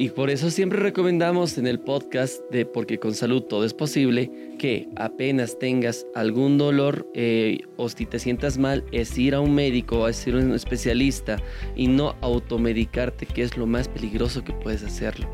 Y 0.00 0.08
por 0.08 0.30
eso 0.30 0.48
siempre 0.48 0.78
recomendamos 0.78 1.58
en 1.58 1.66
el 1.66 1.78
podcast 1.78 2.40
de 2.50 2.64
Porque 2.64 2.98
con 2.98 3.12
salud 3.12 3.42
todo 3.42 3.66
es 3.66 3.74
posible 3.74 4.32
que 4.58 4.88
apenas 4.96 5.58
tengas 5.58 6.06
algún 6.14 6.56
dolor 6.56 7.06
eh, 7.12 7.58
o 7.76 7.86
si 7.90 8.06
te 8.06 8.18
sientas 8.18 8.56
mal 8.56 8.82
es 8.92 9.18
ir 9.18 9.34
a 9.34 9.40
un 9.40 9.54
médico 9.54 10.08
es 10.08 10.26
ir 10.26 10.36
a 10.36 10.38
un 10.38 10.54
especialista 10.54 11.36
y 11.76 11.86
no 11.86 12.16
automedicarte 12.22 13.26
que 13.26 13.42
es 13.42 13.58
lo 13.58 13.66
más 13.66 13.88
peligroso 13.88 14.42
que 14.42 14.54
puedes 14.54 14.82
hacerlo. 14.82 15.28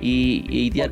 Y, 0.00 0.70
ya, 0.70 0.88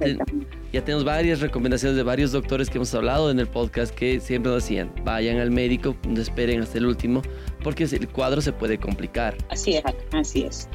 ya 0.73 0.85
tenemos 0.85 1.04
varias 1.04 1.40
recomendaciones 1.40 1.97
de 1.97 2.02
varios 2.02 2.33
doctores 2.33 2.68
que 2.68 2.78
hemos 2.78 2.92
hablado 2.97 3.30
en 3.30 3.38
el 3.38 3.47
podcast 3.47 3.94
que 3.94 4.18
siempre 4.18 4.50
nos 4.50 4.64
decían, 4.64 4.90
vayan 5.04 5.38
al 5.38 5.52
médico, 5.52 5.94
no 6.09 6.21
esperen 6.21 6.62
hasta 6.62 6.78
el 6.78 6.87
último, 6.87 7.23
porque 7.62 7.85
el 7.85 8.09
cuadro 8.09 8.40
se 8.40 8.52
puede 8.52 8.76
complicar. 8.78 9.37
Así 9.50 9.76
es, 9.76 9.85
así 10.12 10.42
es. 10.42 10.68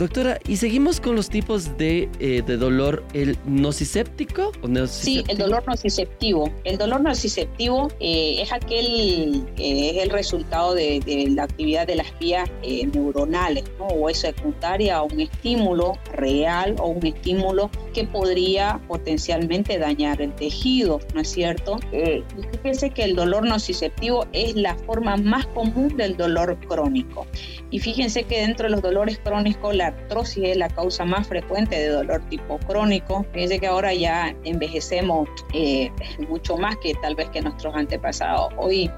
Doctora, 0.00 0.38
y 0.48 0.56
seguimos 0.56 0.98
con 0.98 1.14
los 1.14 1.28
tipos 1.28 1.76
de, 1.76 2.08
eh, 2.20 2.40
dolor, 2.40 3.04
el 3.12 3.36
nocicéptico 3.44 4.50
o 4.62 4.86
Sí, 4.86 5.22
el 5.28 5.36
dolor 5.36 5.62
nociceptivo. 5.66 6.50
El 6.64 6.78
dolor 6.78 7.02
nociceptivo 7.02 7.88
eh, 8.00 8.40
es 8.40 8.50
aquel 8.50 9.44
que 9.56 9.90
es 9.90 10.02
el 10.02 10.08
resultado 10.08 10.74
de, 10.74 11.02
la 11.36 11.42
actividad 11.42 11.86
de 11.86 11.96
las 11.96 12.18
vías 12.18 12.48
eh, 12.62 12.86
neuronales, 12.86 13.64
¿no? 13.78 13.88
o 13.88 14.08
es 14.08 14.20
secundaria 14.20 14.96
a 14.96 15.02
un 15.02 15.20
estímulo 15.20 15.98
real 16.14 16.76
o 16.78 16.86
un 16.86 17.04
estímulo 17.04 17.70
que 17.92 18.04
podría 18.04 18.80
potencialmente 18.88 19.78
dañar 19.78 20.22
el 20.22 20.34
tejido, 20.34 21.00
¿no 21.14 21.20
es 21.20 21.28
cierto? 21.28 21.78
Eh, 21.92 22.22
fíjese 22.62 22.90
que 22.90 23.04
el 23.04 23.16
dolor 23.16 23.46
nociceptivo 23.46 24.26
es 24.32 24.54
la 24.54 24.76
forma 24.76 25.16
más 25.16 25.46
común 25.48 25.96
del 25.96 26.16
dolor 26.16 26.58
crónico. 26.68 27.26
Y 27.70 27.78
fíjense 27.78 28.24
que 28.24 28.40
dentro 28.40 28.66
de 28.66 28.70
los 28.70 28.82
dolores 28.82 29.20
crónicos, 29.22 29.74
la 29.90 30.02
artrosis 30.02 30.44
es 30.44 30.56
la 30.56 30.68
causa 30.68 31.04
más 31.04 31.26
frecuente 31.26 31.76
de 31.76 31.88
dolor 31.88 32.22
tipo 32.28 32.58
crónico. 32.58 33.24
Fíjense 33.32 33.58
que 33.58 33.66
ahora 33.66 33.92
ya 33.94 34.34
envejecemos 34.44 35.28
eh, 35.52 35.90
mucho 36.28 36.56
más 36.56 36.76
que 36.78 36.94
tal 36.94 37.14
vez 37.14 37.28
que 37.30 37.40
nuestros 37.40 37.74
antepasados. 37.74 38.52
Hoy 38.56 38.90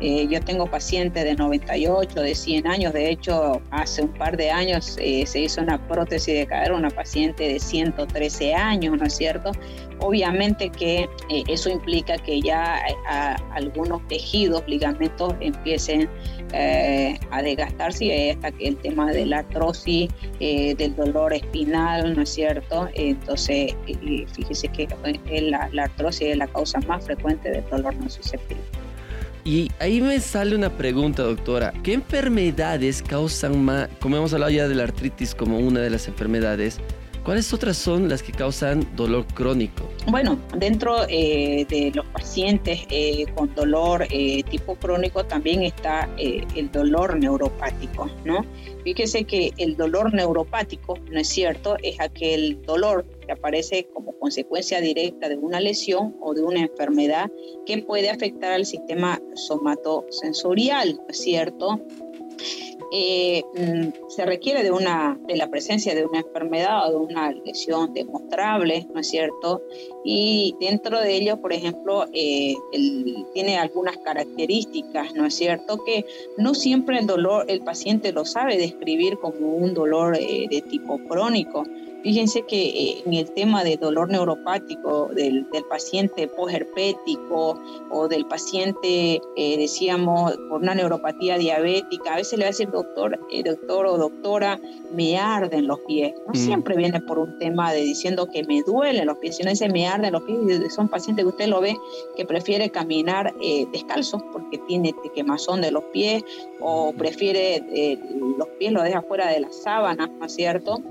eh, 0.00 0.26
yo 0.30 0.40
tengo 0.40 0.66
pacientes 0.66 1.24
de 1.24 1.34
98, 1.34 2.22
de 2.22 2.34
100 2.34 2.66
años. 2.66 2.92
De 2.94 3.10
hecho, 3.10 3.60
hace 3.70 4.02
un 4.02 4.12
par 4.14 4.36
de 4.36 4.50
años 4.50 4.96
eh, 4.98 5.26
se 5.26 5.40
hizo 5.40 5.60
una 5.60 5.86
prótesis 5.88 6.34
de 6.34 6.46
cadera, 6.46 6.74
una 6.74 6.90
paciente 6.90 7.46
de 7.46 7.60
113 7.60 8.54
años, 8.54 8.98
¿no 8.98 9.04
es 9.04 9.14
cierto? 9.14 9.52
Obviamente 9.98 10.70
que 10.70 11.00
eh, 11.28 11.42
eso 11.48 11.68
implica 11.68 12.16
que 12.16 12.40
ya 12.40 12.80
algunos 13.52 14.06
tejidos, 14.08 14.62
ligamentos 14.66 15.34
empiecen 15.40 16.08
a 17.30 17.42
desgastarse 17.42 18.32
hasta 18.32 18.50
que 18.50 18.68
el 18.68 18.76
tema 18.78 19.12
de 19.12 19.24
la 19.26 19.38
artrosis, 19.38 20.10
del 20.40 20.96
dolor 20.96 21.32
espinal, 21.32 22.16
¿no 22.16 22.22
es 22.22 22.30
cierto? 22.30 22.88
Entonces, 22.94 23.74
fíjese 24.34 24.68
que 24.68 24.88
la, 25.42 25.68
la 25.72 25.84
artrosis 25.84 26.28
es 26.28 26.36
la 26.36 26.48
causa 26.48 26.80
más 26.88 27.04
frecuente 27.04 27.50
del 27.50 27.68
dolor 27.70 27.94
no 27.94 28.08
susceptible. 28.08 28.79
Y 29.44 29.70
ahí 29.78 30.00
me 30.00 30.20
sale 30.20 30.54
una 30.54 30.76
pregunta, 30.76 31.22
doctora. 31.22 31.72
¿Qué 31.82 31.94
enfermedades 31.94 33.02
causan 33.02 33.64
más, 33.64 33.88
como 34.00 34.16
hemos 34.16 34.32
hablado 34.32 34.50
ya 34.50 34.68
de 34.68 34.74
la 34.74 34.84
artritis 34.84 35.34
como 35.34 35.58
una 35.58 35.80
de 35.80 35.90
las 35.90 36.08
enfermedades, 36.08 36.80
¿Cuáles 37.24 37.52
otras 37.52 37.76
son 37.76 38.08
las 38.08 38.22
que 38.22 38.32
causan 38.32 38.86
dolor 38.96 39.26
crónico? 39.34 39.90
Bueno, 40.06 40.38
dentro 40.56 41.04
eh, 41.06 41.66
de 41.68 41.92
los 41.94 42.06
pacientes 42.06 42.80
eh, 42.88 43.26
con 43.34 43.54
dolor 43.54 44.06
eh, 44.10 44.42
tipo 44.44 44.74
crónico 44.76 45.24
también 45.24 45.62
está 45.62 46.08
el 46.16 46.72
dolor 46.72 47.18
neuropático, 47.18 48.10
¿no? 48.24 48.44
Fíjese 48.84 49.24
que 49.24 49.52
el 49.58 49.76
dolor 49.76 50.14
neuropático, 50.14 50.98
¿no 51.10 51.20
es 51.20 51.28
cierto? 51.28 51.76
Es 51.82 52.00
aquel 52.00 52.60
dolor 52.62 53.04
que 53.30 53.38
aparece 53.38 53.86
como 53.94 54.18
consecuencia 54.18 54.80
directa 54.80 55.28
de 55.28 55.36
una 55.36 55.60
lesión 55.60 56.16
o 56.20 56.34
de 56.34 56.42
una 56.42 56.62
enfermedad 56.62 57.30
que 57.64 57.78
puede 57.78 58.10
afectar 58.10 58.50
al 58.50 58.66
sistema 58.66 59.22
somatosensorial, 59.34 60.96
¿no 60.96 61.06
es 61.08 61.18
cierto? 61.18 61.80
Eh, 62.92 63.44
mm, 63.54 64.08
se 64.08 64.26
requiere 64.26 64.64
de, 64.64 64.72
una, 64.72 65.16
de 65.28 65.36
la 65.36 65.48
presencia 65.48 65.94
de 65.94 66.04
una 66.04 66.18
enfermedad 66.20 66.88
o 66.88 66.90
de 66.90 66.96
una 66.96 67.30
lesión 67.30 67.94
demostrable, 67.94 68.88
¿no 68.92 68.98
es 68.98 69.08
cierto? 69.08 69.62
Y 70.04 70.56
dentro 70.58 71.00
de 71.00 71.14
ello, 71.14 71.40
por 71.40 71.52
ejemplo, 71.52 72.06
eh, 72.12 72.56
tiene 73.32 73.58
algunas 73.58 73.96
características, 73.98 75.14
¿no 75.14 75.24
es 75.26 75.34
cierto? 75.34 75.84
Que 75.84 76.04
no 76.36 76.52
siempre 76.52 76.98
el 76.98 77.06
dolor, 77.06 77.44
el 77.46 77.60
paciente 77.60 78.10
lo 78.10 78.24
sabe 78.24 78.58
describir 78.58 79.18
como 79.18 79.54
un 79.54 79.72
dolor 79.72 80.16
eh, 80.18 80.48
de 80.50 80.60
tipo 80.62 80.98
crónico. 81.06 81.62
Fíjense 82.02 82.42
que 82.42 82.68
eh, 82.68 83.02
en 83.04 83.14
el 83.14 83.30
tema 83.32 83.64
de 83.64 83.76
dolor 83.76 84.10
neuropático 84.10 85.10
del, 85.14 85.46
paciente 85.68 86.26
posherpético 86.28 87.60
o 87.90 88.08
del 88.08 88.26
paciente, 88.26 89.20
eh, 89.36 89.56
decíamos, 89.58 90.36
por 90.48 90.62
una 90.62 90.74
neuropatía 90.74 91.38
diabética, 91.38 92.14
a 92.14 92.16
veces 92.16 92.38
le 92.38 92.44
va 92.44 92.48
a 92.48 92.52
decir 92.52 92.70
doctor, 92.70 93.18
eh, 93.30 93.42
doctor 93.42 93.86
o 93.86 93.98
doctora, 93.98 94.58
me 94.92 95.18
arden 95.18 95.66
los 95.66 95.80
pies. 95.80 96.14
No 96.26 96.32
mm. 96.32 96.36
siempre 96.36 96.76
viene 96.76 97.00
por 97.00 97.18
un 97.18 97.38
tema 97.38 97.72
de 97.72 97.82
diciendo 97.82 98.28
que 98.30 98.44
me 98.44 98.62
duelen 98.62 99.06
los 99.06 99.18
pies, 99.18 99.36
sino 99.36 99.50
dice 99.50 99.68
me 99.68 99.86
arden 99.86 100.12
los 100.12 100.22
pies. 100.22 100.74
Son 100.74 100.88
pacientes 100.88 101.24
que 101.24 101.28
usted 101.28 101.46
lo 101.46 101.60
ve 101.60 101.76
que 102.16 102.24
prefiere 102.24 102.70
caminar 102.70 103.34
eh, 103.42 103.66
descalzo 103.72 104.22
porque 104.32 104.58
tiene 104.66 104.94
quemazón 105.14 105.60
de 105.60 105.70
los 105.70 105.84
pies 105.84 106.22
o 106.60 106.92
prefiere 106.92 107.62
eh, 107.72 107.98
los 108.38 108.48
pies 108.58 108.72
los 108.72 108.84
deja 108.84 109.02
fuera 109.02 109.30
de 109.30 109.40
la 109.40 109.52
sábana, 109.52 110.06
¿no 110.06 110.26
es 110.26 110.34
cierto? 110.34 110.82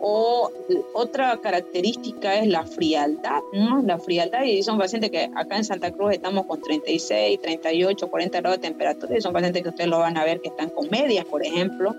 O 0.00 0.50
otra 0.94 1.36
característica 1.38 2.36
es 2.36 2.48
la 2.48 2.64
frialdad, 2.64 3.40
¿no? 3.52 3.82
La 3.82 3.98
frialdad 3.98 4.44
y 4.44 4.62
son 4.62 4.78
pacientes 4.78 5.10
que 5.10 5.30
acá 5.34 5.56
en 5.56 5.64
Santa 5.64 5.90
Cruz 5.90 6.12
estamos 6.12 6.46
con 6.46 6.60
36, 6.60 7.40
38, 7.40 8.08
40 8.08 8.40
grados 8.40 8.60
de 8.60 8.68
temperatura 8.68 9.16
y 9.16 9.20
son 9.20 9.32
pacientes 9.32 9.62
que 9.62 9.68
ustedes 9.68 9.90
lo 9.90 9.98
van 9.98 10.16
a 10.16 10.24
ver 10.24 10.40
que 10.40 10.48
están 10.48 10.70
con 10.70 10.88
medias, 10.90 11.24
por 11.24 11.44
ejemplo 11.44 11.94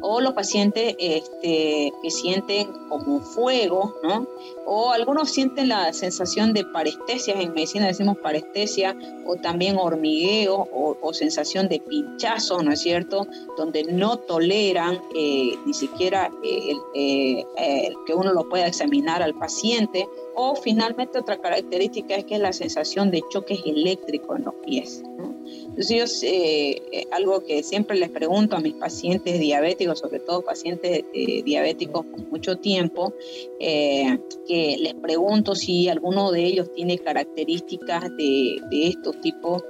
o 0.00 0.20
los 0.20 0.32
pacientes 0.32 0.94
este, 0.98 1.92
que 2.02 2.10
sienten 2.10 2.68
como 2.88 3.20
fuego, 3.20 3.94
¿no? 4.02 4.26
O 4.66 4.92
algunos 4.92 5.30
sienten 5.30 5.68
la 5.68 5.92
sensación 5.92 6.52
de 6.52 6.64
parestesia, 6.64 7.40
en 7.40 7.52
medicina 7.52 7.86
decimos 7.86 8.16
parestesia, 8.18 8.96
o 9.26 9.36
también 9.36 9.76
hormigueo 9.78 10.68
o, 10.72 11.12
sensación 11.14 11.68
de 11.68 11.80
pinchazo, 11.80 12.62
¿no 12.62 12.72
es 12.72 12.80
cierto? 12.80 13.26
Donde 13.56 13.84
no 13.84 14.18
toleran 14.18 15.00
eh, 15.16 15.54
ni 15.64 15.72
siquiera 15.72 16.30
eh, 16.44 16.74
eh, 16.94 17.92
que 18.06 18.14
uno 18.14 18.32
lo 18.32 18.48
pueda 18.48 18.66
examinar 18.66 19.22
al 19.22 19.34
paciente. 19.34 20.06
O 20.34 20.54
finalmente 20.54 21.18
otra 21.18 21.38
característica 21.38 22.14
es 22.14 22.24
que 22.24 22.34
es 22.34 22.40
la 22.40 22.52
sensación 22.52 23.10
de 23.10 23.22
choques 23.30 23.60
eléctricos 23.64 24.38
en 24.38 24.44
los 24.44 24.54
pies. 24.56 25.02
¿no? 25.16 25.37
Entonces 25.78 26.22
yo, 26.22 26.28
eh, 26.28 27.06
algo 27.12 27.44
que 27.44 27.62
siempre 27.62 27.96
les 27.96 28.10
pregunto 28.10 28.56
a 28.56 28.60
mis 28.60 28.74
pacientes 28.74 29.38
diabéticos, 29.38 30.00
sobre 30.00 30.18
todo 30.18 30.42
pacientes 30.42 31.04
eh, 31.14 31.42
diabéticos 31.44 32.04
con 32.06 32.28
mucho 32.30 32.56
tiempo, 32.56 33.14
eh, 33.60 34.18
que 34.46 34.76
les 34.78 34.94
pregunto 34.94 35.54
si 35.54 35.88
alguno 35.88 36.32
de 36.32 36.44
ellos 36.44 36.72
tiene 36.72 36.98
características 36.98 38.16
de, 38.16 38.60
de 38.70 38.88
estos 38.88 39.20
tipos, 39.20 39.62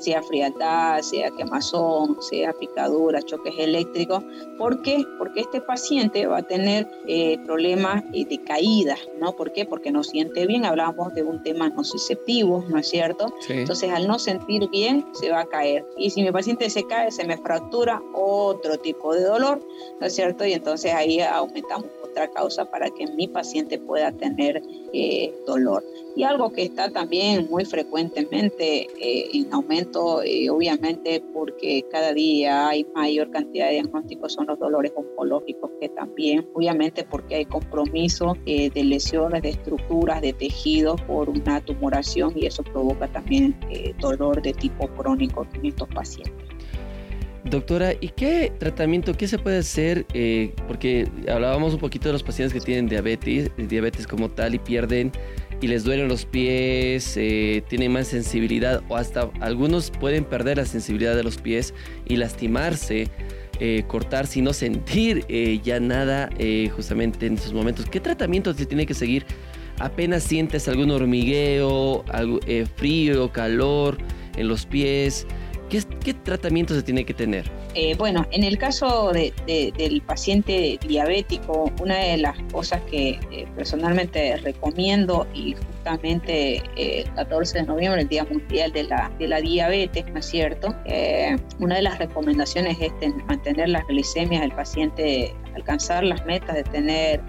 sea 0.00 0.22
frialdad, 0.22 1.00
sea 1.00 1.30
quemazón, 1.30 2.16
sea 2.20 2.52
picadura, 2.52 3.22
choques 3.22 3.54
eléctricos. 3.58 4.22
¿Por 4.58 4.82
qué? 4.82 5.04
Porque 5.16 5.40
este 5.40 5.60
paciente 5.60 6.26
va 6.26 6.38
a 6.38 6.42
tener 6.42 6.88
problemas 7.46 8.04
de 8.12 8.40
caída, 8.44 8.96
¿no? 9.20 9.36
¿Por 9.36 9.52
qué? 9.52 9.64
Porque 9.64 9.90
no 9.90 10.02
siente 10.02 10.46
bien, 10.46 10.64
hablábamos 10.64 11.14
de 11.14 11.22
un 11.22 11.42
tema 11.42 11.68
no 11.68 11.84
susceptivo, 11.84 12.64
¿no 12.68 12.78
es 12.78 12.88
cierto? 12.88 13.32
Entonces 13.48 13.90
al 13.90 14.06
no 14.06 14.18
sentir 14.18 14.68
bien, 14.70 14.87
se 15.12 15.30
va 15.30 15.40
a 15.40 15.46
caer. 15.46 15.86
Y 15.96 16.10
si 16.10 16.22
mi 16.22 16.30
paciente 16.30 16.70
se 16.70 16.84
cae, 16.84 17.10
se 17.10 17.24
me 17.24 17.36
fractura 17.36 18.02
otro 18.14 18.78
tipo 18.78 19.14
de 19.14 19.24
dolor, 19.24 19.60
¿no 20.00 20.06
es 20.06 20.14
cierto? 20.14 20.44
Y 20.44 20.52
entonces 20.52 20.92
ahí 20.92 21.20
aumentamos 21.20 21.86
causa 22.26 22.64
para 22.64 22.90
que 22.90 23.06
mi 23.06 23.28
paciente 23.28 23.78
pueda 23.78 24.10
tener 24.10 24.60
eh, 24.92 25.32
dolor. 25.46 25.84
Y 26.16 26.24
algo 26.24 26.50
que 26.50 26.64
está 26.64 26.90
también 26.90 27.46
muy 27.48 27.64
frecuentemente 27.64 28.88
eh, 29.00 29.28
en 29.32 29.52
aumento, 29.52 30.22
eh, 30.24 30.50
obviamente 30.50 31.22
porque 31.32 31.84
cada 31.92 32.12
día 32.12 32.68
hay 32.68 32.84
mayor 32.94 33.30
cantidad 33.30 33.66
de 33.66 33.74
diagnósticos, 33.74 34.32
son 34.32 34.48
los 34.48 34.58
dolores 34.58 34.92
oncológicos, 34.96 35.70
que 35.80 35.88
también, 35.90 36.48
obviamente 36.54 37.04
porque 37.04 37.36
hay 37.36 37.44
compromiso 37.44 38.36
de 38.44 38.72
lesiones 38.82 39.42
de 39.42 39.50
estructuras, 39.50 40.20
de 40.20 40.32
tejidos 40.32 41.00
por 41.02 41.28
una 41.28 41.60
tumoración 41.64 42.32
y 42.34 42.46
eso 42.46 42.64
provoca 42.64 43.06
también 43.12 43.54
dolor 44.00 44.42
de 44.42 44.52
tipo 44.54 44.88
crónico 44.88 45.46
en 45.54 45.66
estos 45.66 45.88
pacientes. 45.88 46.57
Doctora, 47.44 47.92
¿y 48.00 48.08
qué 48.08 48.52
tratamiento, 48.58 49.14
qué 49.14 49.28
se 49.28 49.38
puede 49.38 49.58
hacer? 49.58 50.06
Eh, 50.12 50.52
porque 50.66 51.08
hablábamos 51.28 51.72
un 51.72 51.78
poquito 51.78 52.08
de 52.08 52.14
los 52.14 52.22
pacientes 52.22 52.52
que 52.52 52.60
tienen 52.60 52.88
diabetes, 52.88 53.50
diabetes 53.56 54.06
como 54.06 54.28
tal 54.28 54.54
y 54.54 54.58
pierden 54.58 55.12
y 55.60 55.68
les 55.68 55.84
duelen 55.84 56.08
los 56.08 56.26
pies, 56.26 57.16
eh, 57.16 57.62
tienen 57.68 57.92
más 57.92 58.08
sensibilidad 58.08 58.82
o 58.88 58.96
hasta 58.96 59.30
algunos 59.40 59.90
pueden 59.90 60.24
perder 60.24 60.58
la 60.58 60.66
sensibilidad 60.66 61.14
de 61.16 61.22
los 61.22 61.38
pies 61.38 61.74
y 62.06 62.16
lastimarse, 62.16 63.08
eh, 63.60 63.84
cortarse 63.86 64.40
y 64.40 64.42
no 64.42 64.52
sentir 64.52 65.24
ya 65.62 65.80
nada 65.80 66.30
justamente 66.74 67.26
en 67.26 67.34
esos 67.34 67.52
momentos. 67.52 67.86
¿Qué 67.86 68.00
tratamiento 68.00 68.52
se 68.52 68.66
tiene 68.66 68.84
que 68.84 68.94
seguir? 68.94 69.24
Apenas 69.78 70.24
sientes 70.24 70.66
algún 70.68 70.90
hormigueo, 70.90 72.04
algo, 72.08 72.40
frío, 72.76 73.30
calor 73.30 73.96
en 74.36 74.48
los 74.48 74.66
pies. 74.66 75.26
¿Qué, 75.68 76.14
tratamiento 76.14 76.74
se 76.74 76.82
tiene 76.82 77.04
que 77.04 77.12
tener? 77.12 77.50
Eh, 77.74 77.94
bueno, 77.96 78.26
en 78.30 78.42
el 78.42 78.56
caso 78.56 79.12
del 79.12 80.02
paciente 80.06 80.78
diabético, 80.86 81.70
una 81.80 81.98
de 81.98 82.16
las 82.16 82.38
cosas 82.50 82.80
que 82.90 83.20
eh, 83.30 83.46
personalmente 83.54 84.36
recomiendo 84.38 85.26
y 85.34 85.54
justamente 85.54 86.56
eh, 86.76 87.04
el 87.04 87.14
14 87.14 87.58
de 87.58 87.64
noviembre, 87.64 88.02
el 88.02 88.08
Día 88.08 88.24
Mundial 88.24 88.72
de 88.72 88.84
la, 88.84 89.10
de 89.18 89.28
la 89.28 89.40
Diabetes, 89.40 90.06
¿no 90.10 90.18
es 90.20 90.26
cierto? 90.26 90.74
una 91.58 91.76
de 91.76 91.82
las 91.82 91.98
recomendaciones 91.98 92.78
es 92.80 92.92
mantener 93.26 93.68
las 93.68 93.86
glicemias 93.88 94.40
del 94.40 94.52
paciente, 94.52 95.34
alcanzar 95.54 96.02
las 96.04 96.24
metas 96.24 96.56
de 96.56 96.64
tener 96.64 97.20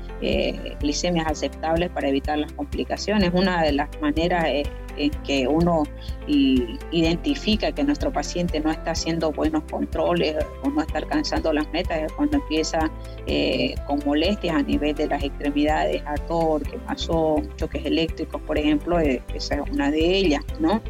glicemias 0.79 1.27
aceptables 1.27 1.89
para 1.89 2.08
evitar 2.08 2.38
las 2.38 2.51
complicaciones. 2.53 3.31
Una 3.33 3.64
de 3.64 3.74
las 3.74 3.90
maneras 4.01 4.46
que 5.24 5.48
uno 5.48 5.83
identifica 6.92 7.72
que 7.72 7.83
nuestro 7.83 8.12
paciente 8.12 8.59
no 8.59 8.70
está 8.70 8.92
haciendo 8.92 9.31
buenos 9.31 9.64
controles 9.64 10.35
o 10.64 10.70
no 10.70 10.81
está 10.81 11.00
alcanzando 11.00 11.53
las 11.53 11.72
metas 11.72 12.03
es 12.03 12.12
cuando 12.12 12.38
empieza 12.38 12.92
eh, 13.25 13.75
con 13.88 14.00
molestias 14.05 14.55
a 14.55 14.62
nivel 14.62 14.96
de 14.96 15.07
las 15.07 15.24
extremidades, 15.24 16.03
ator, 16.05 16.62
quemazón, 16.64 17.50
choques 17.55 17.85
eléctricos, 17.85 18.42
por 18.42 18.57
ejemplo, 18.57 19.00
eh, 19.00 19.22
esa 19.33 19.55
es 19.55 19.72
una 19.72 19.90
de 19.90 20.18
ellas, 20.18 20.44
¿no? 20.59 20.81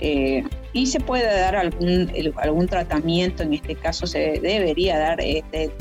Eh, 0.00 0.44
y 0.78 0.86
se 0.86 1.00
puede 1.00 1.24
dar 1.24 1.56
algún, 1.56 2.08
algún 2.36 2.68
tratamiento, 2.68 3.42
en 3.42 3.54
este 3.54 3.74
caso 3.74 4.06
se 4.06 4.38
debería 4.40 4.96
dar 4.96 5.20
este 5.20 5.72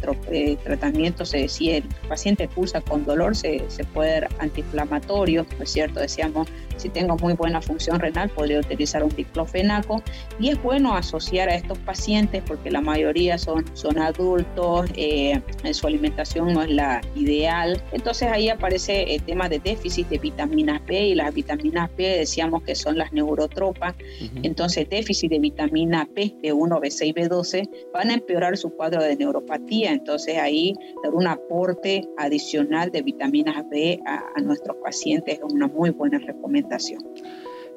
tratamiento, 0.64 1.24
si 1.24 1.70
el 1.70 1.84
paciente 2.10 2.48
pulsa 2.48 2.82
con 2.82 3.06
dolor, 3.06 3.36
se, 3.36 3.64
se 3.70 3.84
puede 3.84 4.22
dar 4.22 4.30
antiinflamatorio, 4.40 5.46
¿no 5.58 5.64
es 5.64 5.72
cierto? 5.72 6.00
Decíamos, 6.00 6.48
si 6.78 6.90
tengo 6.90 7.18
muy 7.18 7.34
buena 7.34 7.62
función 7.62 8.00
renal, 8.00 8.30
podría 8.30 8.60
utilizar 8.60 9.04
un 9.04 9.14
diclofenaco. 9.16 10.02
Y 10.40 10.50
es 10.50 10.62
bueno 10.62 10.96
asociar 10.96 11.50
a 11.50 11.56
estos 11.56 11.78
pacientes 11.80 12.44
porque 12.46 12.72
la 12.72 12.82
mayoría 12.82 13.38
son, 13.38 13.66
son 13.76 14.00
adultos, 14.00 14.90
eh, 14.96 15.42
su 15.72 15.88
alimentación 15.88 16.54
no 16.54 16.62
es 16.62 16.70
la 16.70 17.02
ideal, 17.16 17.82
entonces 17.92 18.30
ahí 18.30 18.50
aparece 18.50 19.16
el 19.16 19.24
tema 19.24 19.50
de 19.50 19.60
déficit 19.60 20.08
de 20.10 20.20
vitaminas 20.20 20.82
B 20.86 21.08
y 21.08 21.16
las 21.16 21.34
vitaminas 21.34 21.90
B 21.98 22.04
decíamos 22.20 22.64
que 22.64 22.76
son 22.76 22.98
las 22.98 23.12
neurotropas, 23.12 23.96
entonces 24.44 24.87
déficit 24.90 25.32
de 25.32 25.40
vitamina 25.40 26.08
P, 26.14 26.36
B1, 26.42 26.80
B6, 26.82 27.14
B12 27.14 27.70
van 27.94 28.10
a 28.10 28.16
empeorar 28.16 28.58
su 28.58 28.70
cuadro 28.70 29.02
de 29.02 29.16
neuropatía, 29.16 29.92
entonces 29.92 30.38
ahí 30.38 30.74
dar 31.04 31.14
un 31.14 31.28
aporte 31.28 32.08
adicional 32.18 32.92
de 32.92 33.02
vitaminas 33.02 33.64
B 33.70 34.00
a 34.06 34.42
nuestros 34.42 34.78
pacientes 34.84 35.40
es 35.40 35.54
una 35.54 35.68
muy 35.68 35.90
buena 35.90 36.20
recomendación. 36.20 37.02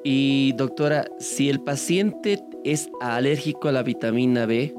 Y 0.03 0.53
doctora, 0.53 1.05
si 1.19 1.49
el 1.49 1.61
paciente 1.61 2.43
es 2.63 2.89
alérgico 3.01 3.67
a 3.67 3.71
la 3.71 3.83
vitamina 3.83 4.45
B. 4.45 4.73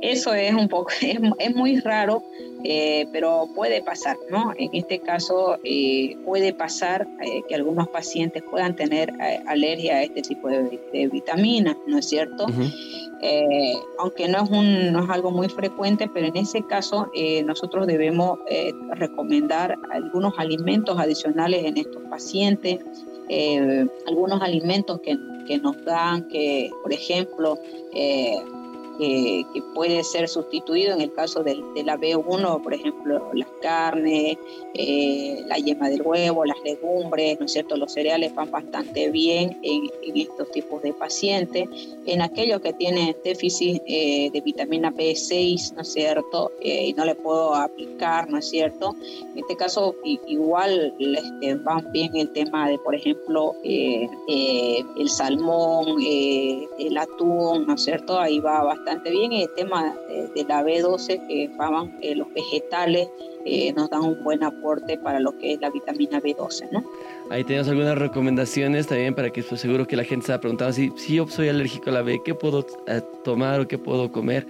Eso 0.00 0.34
es 0.34 0.54
un 0.54 0.68
poco, 0.68 0.90
es, 1.38 1.54
muy 1.54 1.80
raro, 1.80 2.22
eh, 2.64 3.06
pero 3.12 3.48
puede 3.54 3.82
pasar, 3.82 4.16
¿no? 4.30 4.52
En 4.56 4.70
este 4.72 4.98
caso 5.00 5.58
eh, 5.64 6.16
puede 6.24 6.52
pasar 6.52 7.06
eh, 7.22 7.42
que 7.48 7.54
algunos 7.54 7.88
pacientes 7.88 8.42
puedan 8.50 8.76
tener 8.76 9.12
alergia 9.46 9.96
a 9.96 10.02
este 10.02 10.22
tipo 10.22 10.48
de, 10.48 11.08
vitaminas, 11.12 11.76
¿no 11.86 11.98
es 11.98 12.08
cierto? 12.08 12.46
aunque 13.98 14.28
no 14.28 14.44
es, 14.44 14.50
un, 14.50 14.92
no 14.92 15.04
es 15.04 15.10
algo 15.10 15.30
muy 15.30 15.50
frecuente, 15.50 16.08
pero 16.12 16.28
en 16.28 16.38
ese 16.38 16.62
caso 16.62 17.10
nosotros 17.44 17.86
debemos 17.86 18.38
recomendar 18.94 19.76
algunos 19.92 20.32
alimentos 20.38 20.98
adicionales 20.98 21.66
en 21.66 21.76
estos 21.76 22.02
pacientes, 22.04 22.78
algunos 24.06 24.40
alimentos 24.40 25.00
que, 25.02 25.18
que, 25.46 25.58
nos 25.58 25.84
dan, 25.84 26.28
que 26.28 26.70
por 26.82 26.94
ejemplo, 26.94 27.58
eh, 29.00 29.44
que, 29.54 29.62
puede 29.74 30.04
ser 30.04 30.28
sustituido 30.28 30.92
en 30.92 31.00
el 31.00 31.12
caso 31.14 31.42
de, 31.42 31.54
la 31.84 31.96
B1, 31.96 32.62
por 32.62 32.74
ejemplo, 32.74 33.30
las 33.32 33.48
carnes, 33.62 34.36
eh, 34.74 35.42
la 35.46 35.56
yema 35.56 35.88
del 35.88 36.02
huevo, 36.02 36.44
las 36.44 36.60
legumbres, 36.62 37.40
¿no 37.40 37.46
es 37.46 37.52
cierto? 37.52 37.76
Los 37.76 37.92
cereales 37.94 38.34
van 38.34 38.50
bastante 38.50 39.10
bien 39.10 39.58
en, 39.62 39.88
estos 40.14 40.50
tipos 40.50 40.82
de 40.82 40.92
pacientes. 40.92 41.68
En 42.04 42.20
aquellos 42.20 42.60
que 42.60 42.74
tienen 42.74 43.16
déficit 43.24 43.80
eh, 43.86 44.28
de 44.32 44.40
vitamina 44.42 44.92
B6, 44.92 45.74
¿no 45.74 45.82
es 45.82 45.92
cierto? 45.92 46.52
Eh, 46.60 46.88
y 46.88 46.92
no 46.92 47.04
le 47.06 47.14
puedo 47.14 47.54
aplicar, 47.54 48.28
¿no 48.28 48.36
es 48.36 48.50
cierto? 48.50 48.94
En 49.00 49.38
este 49.38 49.56
caso, 49.56 49.94
igual 50.04 50.94
este, 50.98 51.54
van 51.54 51.90
bien 51.92 52.14
el 52.16 52.30
tema 52.32 52.68
de, 52.68 52.78
por 52.78 52.94
ejemplo, 52.94 53.54
el 53.64 55.08
salmón, 55.08 55.96
el 56.02 56.98
atún, 56.98 57.66
¿no 57.66 57.74
es 57.74 57.82
cierto? 57.82 58.18
Ahí 58.18 58.40
va 58.40 58.62
bastante 58.62 58.89
bastante 58.90 59.10
bien. 59.10 59.32
El 59.32 59.48
tema 59.54 59.94
de, 60.08 60.44
la 60.44 60.64
B12 60.64 61.26
que 61.26 61.50
van 61.56 61.92
los 62.16 62.32
vegetales 62.34 63.08
nos 63.74 63.88
dan 63.88 64.02
un 64.02 64.22
buen 64.22 64.42
aporte 64.42 64.98
para 64.98 65.20
lo 65.20 65.36
que 65.38 65.54
es 65.54 65.60
la 65.60 65.70
vitamina 65.70 66.20
B12, 66.20 66.68
¿no? 66.72 66.84
Ahí 67.30 67.44
tenemos 67.44 67.68
algunas 67.68 67.96
recomendaciones 67.96 68.88
también 68.88 69.14
para 69.14 69.30
que 69.30 69.40
estoy 69.40 69.58
seguro 69.58 69.86
que 69.86 69.96
la 69.96 70.04
gente 70.04 70.26
se 70.26 70.32
ha 70.32 70.40
preguntado 70.40 70.72
si, 70.72 70.90
si 70.96 71.14
yo 71.14 71.28
soy 71.28 71.48
alérgico 71.48 71.90
a 71.90 71.92
la 71.92 72.02
B, 72.02 72.20
¿qué 72.24 72.34
puedo 72.34 72.66
eh, 72.88 73.00
tomar 73.24 73.60
o 73.60 73.68
qué 73.68 73.78
puedo 73.78 74.10
comer? 74.10 74.46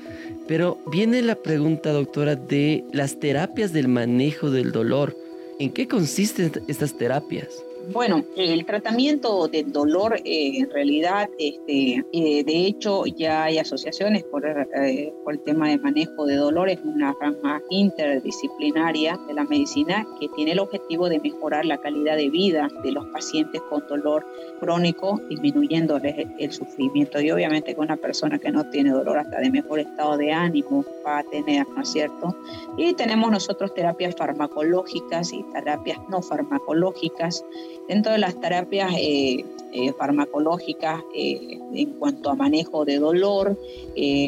Pero 0.49 0.79
viene 0.91 1.21
la 1.23 1.35
pregunta, 1.35 1.93
doctora, 1.93 2.35
de 2.35 2.85
las 2.93 3.21
terapias 3.21 3.73
del 3.73 3.89
manejo 3.89 4.51
del 4.51 4.73
dolor. 4.73 5.15
¿En 5.59 5.71
qué 5.71 5.87
consisten 5.87 6.53
estas 6.69 6.97
terapias? 6.97 7.49
Bueno, 7.89 8.25
el 8.37 8.65
tratamiento 8.67 9.49
del 9.49 9.73
dolor 9.73 10.21
eh, 10.25 10.59
en 10.59 10.71
realidad, 10.71 11.29
este, 11.39 12.05
eh, 12.13 12.45
de 12.45 12.67
hecho 12.67 13.05
ya 13.07 13.45
hay 13.45 13.59
asociaciones 13.59 14.23
por, 14.25 14.47
eh, 14.47 15.13
por, 15.25 15.35
el 15.35 15.41
tema 15.41 15.69
de 15.69 15.79
manejo 15.79 16.27
de 16.27 16.37
dolor, 16.37 16.69
es 16.69 16.79
una 16.85 17.17
rama 17.21 17.61
interdisciplinaria 17.71 19.19
de 19.27 19.35
la 19.35 19.45
medicina 19.45 20.07
que 20.21 20.29
tiene 20.37 20.53
el 20.53 20.61
objetivo 20.61 21.09
de 21.09 21.21
mejorar 21.21 21.65
la 21.65 21.79
calidad 21.79 22.17
de 22.17 22.29
vida 22.29 22.69
de 22.85 22.93
los 22.93 23.07
pacientes 23.07 23.61
con 23.63 23.85
dolor 23.89 24.25
crónico, 24.61 25.21
disminuyéndoles 25.29 26.29
el 26.39 26.53
sufrimiento 26.53 27.21
y 27.21 27.31
obviamente 27.31 27.75
con 27.75 27.87
una 27.87 27.97
persona 27.97 28.39
que 28.39 28.53
no 28.53 28.69
tiene 28.71 28.91
dolor 28.91 29.19
hasta 29.19 29.41
de 29.41 29.51
mejor 29.51 29.81
estado 29.81 30.17
de 30.17 30.33
ánimo 30.33 30.85
va 31.05 31.19
a 31.19 31.25
tener, 31.25 31.67
¿no 31.69 31.83
es 31.83 31.89
cierto? 31.89 32.37
Y 32.77 32.93
tenemos 32.95 33.31
nosotros 33.31 33.75
terapias 33.75 34.15
farmacológicas 34.15 35.33
y 35.33 35.43
terapias 35.55 35.99
no 36.09 36.23
farmacológicas 36.23 37.45
Dentro 37.91 38.13
de 38.13 38.19
las 38.19 38.41
terapias 38.41 38.93
eh, 38.97 39.45
eh, 39.73 39.93
farmacológicas 39.99 41.03
eh, 41.13 41.59
en 41.75 41.91
cuanto 41.95 42.31
a 42.31 42.37
manejo 42.37 42.85
de 42.85 43.01
dolor, 43.01 43.59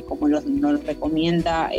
como 0.08 0.28
nos 0.28 0.84
recomienda 0.84 1.70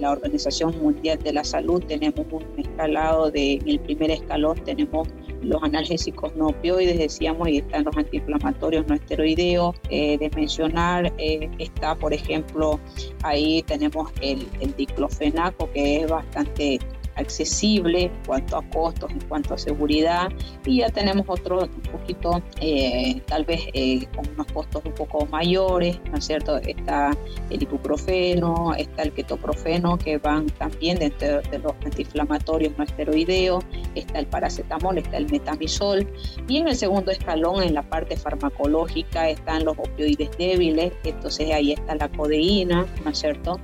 la 0.00 0.10
Organización 0.10 0.76
Mundial 0.82 1.20
de 1.22 1.32
la 1.32 1.44
Salud, 1.44 1.80
tenemos 1.86 2.26
un 2.32 2.42
escalado 2.56 3.30
de, 3.30 3.52
en 3.52 3.68
el 3.68 3.78
primer 3.78 4.10
escalón 4.10 4.58
tenemos 4.64 5.06
los 5.40 5.62
analgésicos 5.62 6.34
no 6.34 6.48
opioides, 6.48 6.98
decíamos, 6.98 7.48
y 7.48 7.58
están 7.58 7.84
los 7.84 7.96
antiinflamatorios 7.96 8.88
no 8.88 8.96
esteroideos. 8.96 9.76
de 9.88 10.30
mencionar 10.34 11.12
está, 11.60 11.94
por 11.94 12.12
ejemplo, 12.12 12.80
ahí 13.22 13.62
tenemos 13.62 14.10
el 14.20 14.48
diclofenaco, 14.76 15.70
que 15.70 16.00
es 16.00 16.10
bastante 16.10 16.80
accesible 17.18 18.04
en 18.04 18.12
cuanto 18.26 18.56
a 18.56 18.62
costos, 18.70 19.10
en 19.10 19.20
cuanto 19.28 19.54
a 19.54 19.58
seguridad 19.58 20.28
y 20.64 20.78
ya 20.78 20.88
tenemos 20.88 21.26
otro 21.28 21.60
un 21.60 21.82
poquito 21.92 22.42
eh, 22.60 23.20
tal 23.26 23.44
vez 23.44 23.62
eh, 23.72 24.06
con 24.14 24.28
unos 24.34 24.46
costos 24.52 24.82
un 24.84 24.92
poco 24.92 25.26
mayores, 25.26 26.00
¿no 26.10 26.18
es 26.18 26.24
cierto? 26.24 26.56
Está 26.58 27.16
el 27.50 27.62
ibuprofeno, 27.62 28.74
está 28.74 29.02
el 29.02 29.12
ketoprofeno 29.12 29.98
que 29.98 30.18
van 30.18 30.46
también 30.46 30.98
dentro 30.98 31.42
de 31.42 31.58
los 31.58 31.72
antiinflamatorios 31.84 32.76
no 32.78 32.84
esteroideos, 32.84 33.64
está 33.94 34.18
el 34.18 34.26
paracetamol, 34.26 34.98
está 34.98 35.16
el 35.16 35.30
metamisol 35.30 36.06
y 36.48 36.58
en 36.58 36.68
el 36.68 36.76
segundo 36.76 37.10
escalón 37.10 37.62
en 37.62 37.74
la 37.74 37.82
parte 37.82 38.16
farmacológica 38.16 39.28
están 39.28 39.64
los 39.64 39.76
opioides 39.78 40.30
débiles, 40.38 40.92
entonces 41.04 41.50
ahí 41.52 41.72
está 41.72 41.94
la 41.96 42.08
codeína, 42.08 42.86
¿no 43.04 43.10
es 43.10 43.18
cierto? 43.18 43.58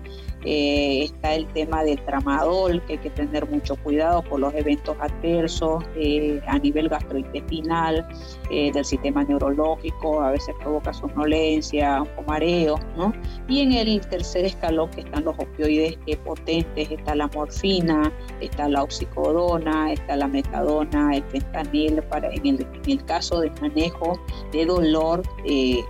Eh, 0.45 1.05
está 1.05 1.35
el 1.35 1.47
tema 1.49 1.83
del 1.85 2.03
tramadol, 2.05 2.83
que 2.85 2.95
hay 2.95 2.99
que 2.99 3.11
tener 3.11 3.49
mucho 3.49 3.77
cuidado 3.77 4.23
por 4.23 4.41
los 4.41 4.53
eventos 4.55 4.97
adversos 5.01 5.83
eh, 5.97 6.41
a 6.47 6.59
nivel 6.59 6.89
gastrointestinal, 6.89 8.07
eh, 8.51 8.71
del 8.73 8.85
sistema 8.85 9.25
neurológico, 9.25 10.23
a 10.23 10.33
veces 10.33 10.55
provoca 10.61 10.93
somnolencia, 10.93 12.03
o 12.03 12.23
mareo, 12.23 12.79
¿no? 12.97 13.13
Y 13.49 13.61
en 13.61 13.73
el 13.73 14.01
tercer 14.07 14.45
escalón 14.45 14.91
que 14.91 15.01
están 15.01 15.25
los 15.25 15.35
opioides 15.39 15.97
potentes, 16.25 16.91
está 16.91 17.15
la 17.15 17.29
morfina, 17.29 18.13
está 18.41 18.69
la 18.69 18.83
oxicodona, 18.83 19.93
está 19.93 20.17
la 20.17 20.29
metadona, 20.29 21.17
el 21.17 21.25
fentanil, 21.25 22.03
para, 22.03 22.29
en, 22.29 22.47
el, 22.47 22.67
en 22.85 22.91
el 22.91 23.05
caso 23.07 23.41
del 23.41 23.53
manejo 23.61 24.21
de 24.53 24.67
dolor 24.67 25.23
en 25.45 25.85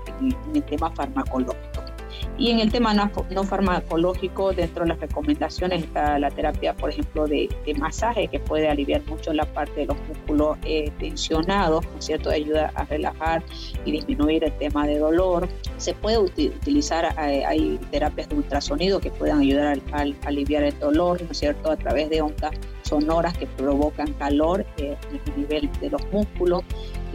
el 0.55 0.63
tema 0.65 0.91
farmacológico. 0.93 1.84
Y 2.37 2.51
en 2.51 2.61
el 2.61 2.73
tema 2.73 2.95
no, 2.95 3.45
farmacológico, 3.45 4.53
dentro 4.53 4.85
de 4.85 4.91
las 4.91 5.01
recomendaciones 5.01 5.85
está 5.85 6.19
la 6.19 6.31
terapia, 6.31 6.75
por 6.75 6.91
ejemplo, 6.91 7.27
de, 7.27 7.49
masaje, 7.79 8.29
que 8.29 8.41
puede 8.41 8.69
aliviar 8.69 9.03
mucho 9.07 9.33
la 9.33 9.45
parte 9.45 9.81
de 9.81 9.87
los 9.87 9.97
músculos 10.09 10.57
eh, 10.65 10.91
tensionados, 10.99 11.85
¿no 11.85 11.99
es 11.99 12.05
cierto? 12.05 12.31
Ayuda 12.31 12.73
a 12.75 12.85
relajar 12.85 13.43
y 13.85 13.93
disminuir 13.93 14.45
el 14.45 14.53
tema 14.59 14.87
de 14.87 14.99
dolor. 14.99 15.49
Se 15.77 15.95
puede 15.95 16.19
utilizar, 16.19 17.15
eh, 17.29 17.45
hay 17.45 17.79
terapias 17.91 18.29
de 18.29 18.37
ultrasonido 18.37 19.01
que 19.01 19.11
pueden 19.11 19.39
ayudar 19.39 19.79
a, 19.93 20.05
aliviar 20.27 20.65
el 20.65 20.79
dolor, 20.79 21.21
¿no 21.23 21.31
es 21.31 21.39
cierto? 21.39 21.71
A 21.71 21.77
través 21.77 22.11
de 22.11 22.23
ondas 22.23 22.53
sonoras 22.85 23.37
que 23.37 23.47
provocan 23.47 24.13
calor 24.15 24.65
eh, 24.79 24.97
en 25.11 25.33
el 25.33 25.41
nivel 25.41 25.71
de 25.81 25.91
los 25.91 26.13
músculos. 26.13 26.63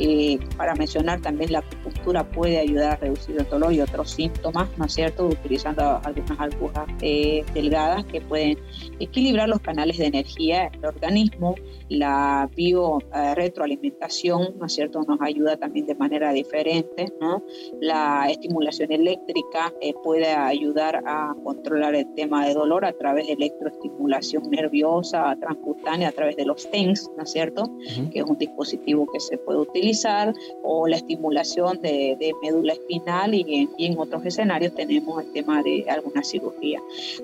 Eh, 0.02 0.40
para 0.56 0.76
mencionar 0.76 1.20
también 1.20 1.52
la 1.52 1.60
acupuntura 1.60 2.24
puede 2.24 2.58
ayudar 2.58 2.94
a 2.94 2.96
reducir 2.96 3.36
el 3.38 3.46
dolor 3.50 3.74
y 3.74 3.82
otros 3.82 4.12
síntomas, 4.12 4.70
¿no 4.78 4.86
es 4.86 4.94
cierto? 4.94 5.26
Utilizando 5.26 6.00
algunas 6.02 6.40
agujas 6.40 6.88
eh, 7.02 7.44
delgadas 7.54 8.06
que 8.06 8.22
pueden 8.22 8.58
equilibrar 9.02 9.50
los 9.50 9.60
canales 9.60 9.98
de 9.98 10.06
energía 10.06 10.70
del 10.70 10.86
organismo. 10.86 11.56
La 11.90 12.50
bio-retroalimentación, 12.56 14.58
¿no 14.58 14.68
es 14.68 14.74
cierto? 14.74 15.04
Nos 15.04 15.20
ayuda 15.20 15.58
también 15.58 15.86
de 15.86 15.96
manera 15.96 16.32
diferente, 16.32 17.12
¿no? 17.20 17.44
La 17.82 18.30
estimulación 18.30 18.94
eléctrica 18.94 19.74
eh, 19.82 19.94
puede 20.02 20.32
ayudar 20.32 21.04
a 21.06 21.36
controlar 21.44 21.96
el 21.96 22.14
tema 22.14 22.46
de 22.46 22.54
dolor 22.54 22.86
a 22.86 22.94
través 22.94 23.28
de 23.28 23.34
electroestimulación 23.34 24.50
nerviosa, 24.50 25.36
transcutánea, 25.60 26.10
a 26.10 26.12
través 26.12 26.36
de 26.36 26.46
los 26.46 26.70
TENS, 26.70 27.10
¿no 27.18 27.24
es 27.24 27.32
cierto? 27.32 27.70
Que 28.12 28.20
es 28.20 28.26
un 28.26 28.38
dispositivo 28.38 29.08
que 29.12 29.20
se 29.20 29.38
puede 29.38 29.60
utilizar 29.60 30.34
o 30.64 30.88
la 30.88 30.98
estimulación 30.98 31.82
de, 31.82 32.34
médula 32.42 32.74
espinal 32.74 33.34
y 33.34 33.68
en, 33.78 33.98
otros 33.98 34.26
escenarios 34.26 34.74
tenemos 34.74 35.24
el 35.24 35.32
tema 35.34 35.62
de 35.64 35.86
alguna 35.90 36.24
cirugía. 36.24 36.80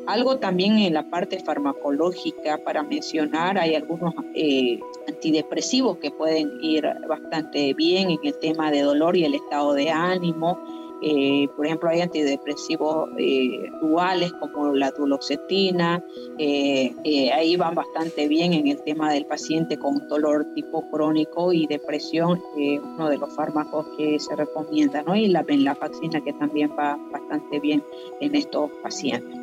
Algo 0.07 0.37
también 0.37 0.77
en 0.79 0.93
la 0.93 1.09
parte 1.09 1.39
farmacológica 1.39 2.57
para 2.63 2.83
mencionar, 2.83 3.57
hay 3.57 3.75
algunos 3.75 4.13
eh, 4.33 4.79
antidepresivos 5.07 5.97
que 5.97 6.11
pueden 6.11 6.51
ir 6.61 6.85
bastante 7.07 7.73
bien 7.73 8.11
en 8.11 8.19
el 8.23 8.37
tema 8.39 8.71
de 8.71 8.81
dolor 8.81 9.15
y 9.15 9.25
el 9.25 9.35
estado 9.35 9.73
de 9.73 9.89
ánimo 9.89 10.59
eh, 11.07 11.47
por 11.55 11.67
ejemplo, 11.67 11.87
hay 11.87 12.01
antidepresivos 12.01 13.11
eh, 13.19 13.69
duales 13.79 14.33
como 14.39 14.73
la 14.73 14.89
duloxetina, 14.89 16.03
eh, 16.39 17.31
ahí 17.31 17.55
van 17.55 17.75
bastante 17.75 18.27
bien 18.27 18.53
en 18.53 18.67
el 18.67 18.81
tema 18.81 19.13
del 19.13 19.27
paciente 19.27 19.77
con 19.77 20.07
dolor 20.07 20.47
tipo 20.55 20.89
crónico 20.89 21.53
y 21.53 21.67
depresión, 21.67 22.41
uno 22.55 23.07
de 23.07 23.19
los 23.19 23.35
fármacos 23.35 23.85
que 23.95 24.19
se 24.19 24.35
recomienda, 24.35 25.03
¿no? 25.03 25.15
y 25.15 25.27
la 25.27 25.43
venlafaxina 25.43 26.21
que 26.21 26.33
también 26.33 26.71
va 26.71 26.97
bastante 27.11 27.59
bien 27.59 27.83
en 28.19 28.33
estos 28.33 28.71
pacientes. 28.81 29.39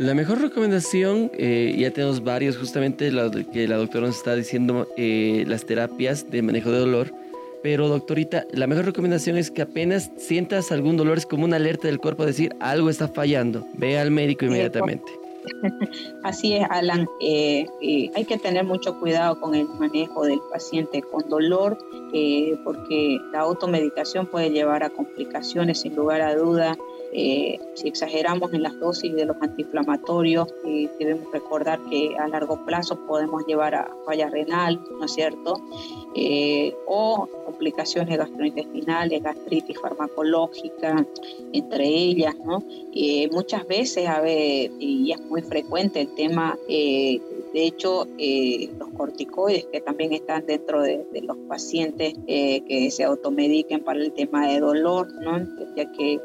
La 0.00 0.14
mejor 0.14 0.40
recomendación, 0.40 1.30
ya 1.30 1.92
tenemos 1.92 2.24
varios 2.24 2.56
justamente 2.56 3.12
la, 3.12 3.30
que 3.30 3.68
la 3.68 3.76
doctora 3.76 4.08
nos 4.08 4.16
está 4.16 4.34
diciendo, 4.34 4.88
las 4.96 5.64
terapias 5.64 6.28
de 6.28 6.42
manejo 6.42 6.72
de 6.72 6.78
dolor, 6.80 7.23
pero 7.64 7.88
doctorita, 7.88 8.44
la 8.52 8.66
mejor 8.66 8.84
recomendación 8.84 9.38
es 9.38 9.50
que 9.50 9.62
apenas 9.62 10.10
sientas 10.18 10.70
algún 10.70 10.98
dolor, 10.98 11.16
es 11.16 11.24
como 11.24 11.46
una 11.46 11.56
alerta 11.56 11.88
del 11.88 11.98
cuerpo, 11.98 12.26
decir 12.26 12.54
algo 12.60 12.90
está 12.90 13.08
fallando. 13.08 13.66
Ve 13.78 13.98
al 13.98 14.10
médico 14.10 14.44
inmediatamente. 14.44 15.10
Así 16.22 16.52
es, 16.52 16.66
Alan. 16.68 17.08
Eh, 17.22 17.64
eh, 17.80 18.10
hay 18.14 18.24
que 18.26 18.36
tener 18.36 18.64
mucho 18.64 19.00
cuidado 19.00 19.40
con 19.40 19.54
el 19.54 19.66
manejo 19.66 20.26
del 20.26 20.40
paciente 20.52 21.00
con 21.00 21.26
dolor, 21.30 21.78
eh, 22.12 22.54
porque 22.64 23.18
la 23.32 23.40
automedicación 23.40 24.26
puede 24.26 24.50
llevar 24.50 24.82
a 24.82 24.90
complicaciones 24.90 25.80
sin 25.80 25.96
lugar 25.96 26.20
a 26.20 26.34
duda. 26.34 26.76
Eh, 27.16 27.60
si 27.74 27.86
exageramos 27.86 28.52
en 28.54 28.64
las 28.64 28.76
dosis 28.80 29.14
de 29.14 29.24
los 29.24 29.36
antiinflamatorios, 29.40 30.52
eh, 30.66 30.90
debemos 30.98 31.32
recordar 31.32 31.78
que 31.88 32.16
a 32.18 32.26
largo 32.26 32.64
plazo 32.66 33.06
podemos 33.06 33.46
llevar 33.46 33.76
a 33.76 33.88
falla 34.04 34.28
renal, 34.28 34.80
¿no 34.98 35.04
es 35.04 35.12
cierto? 35.14 35.54
Eh, 36.16 36.74
o 36.88 37.28
complicaciones 37.44 38.18
gastrointestinales, 38.18 39.22
gastritis 39.22 39.78
farmacológica, 39.80 41.06
entre 41.52 41.86
ellas, 41.86 42.34
¿no? 42.44 42.64
muchas 43.30 43.66
veces, 43.66 44.08
a 44.08 44.20
ver, 44.20 44.70
y 44.78 45.12
es 45.12 45.20
muy 45.20 45.42
frecuente 45.42 46.00
el 46.00 46.14
tema 46.14 46.56
de 47.54 47.66
hecho, 47.66 48.08
eh, 48.18 48.68
los 48.80 48.88
corticoides 48.90 49.66
que 49.66 49.80
también 49.80 50.12
están 50.12 50.44
dentro 50.44 50.82
de, 50.82 51.06
los 51.22 51.36
pacientes 51.48 52.14
eh, 52.26 52.60
que 52.62 52.90
se 52.90 53.04
automediquen 53.04 53.84
para 53.84 54.00
el 54.00 54.12
tema 54.12 54.48
de 54.48 54.58
dolor, 54.58 55.06
¿no? 55.22 55.38
ya 55.76 55.90
que 55.92 56.20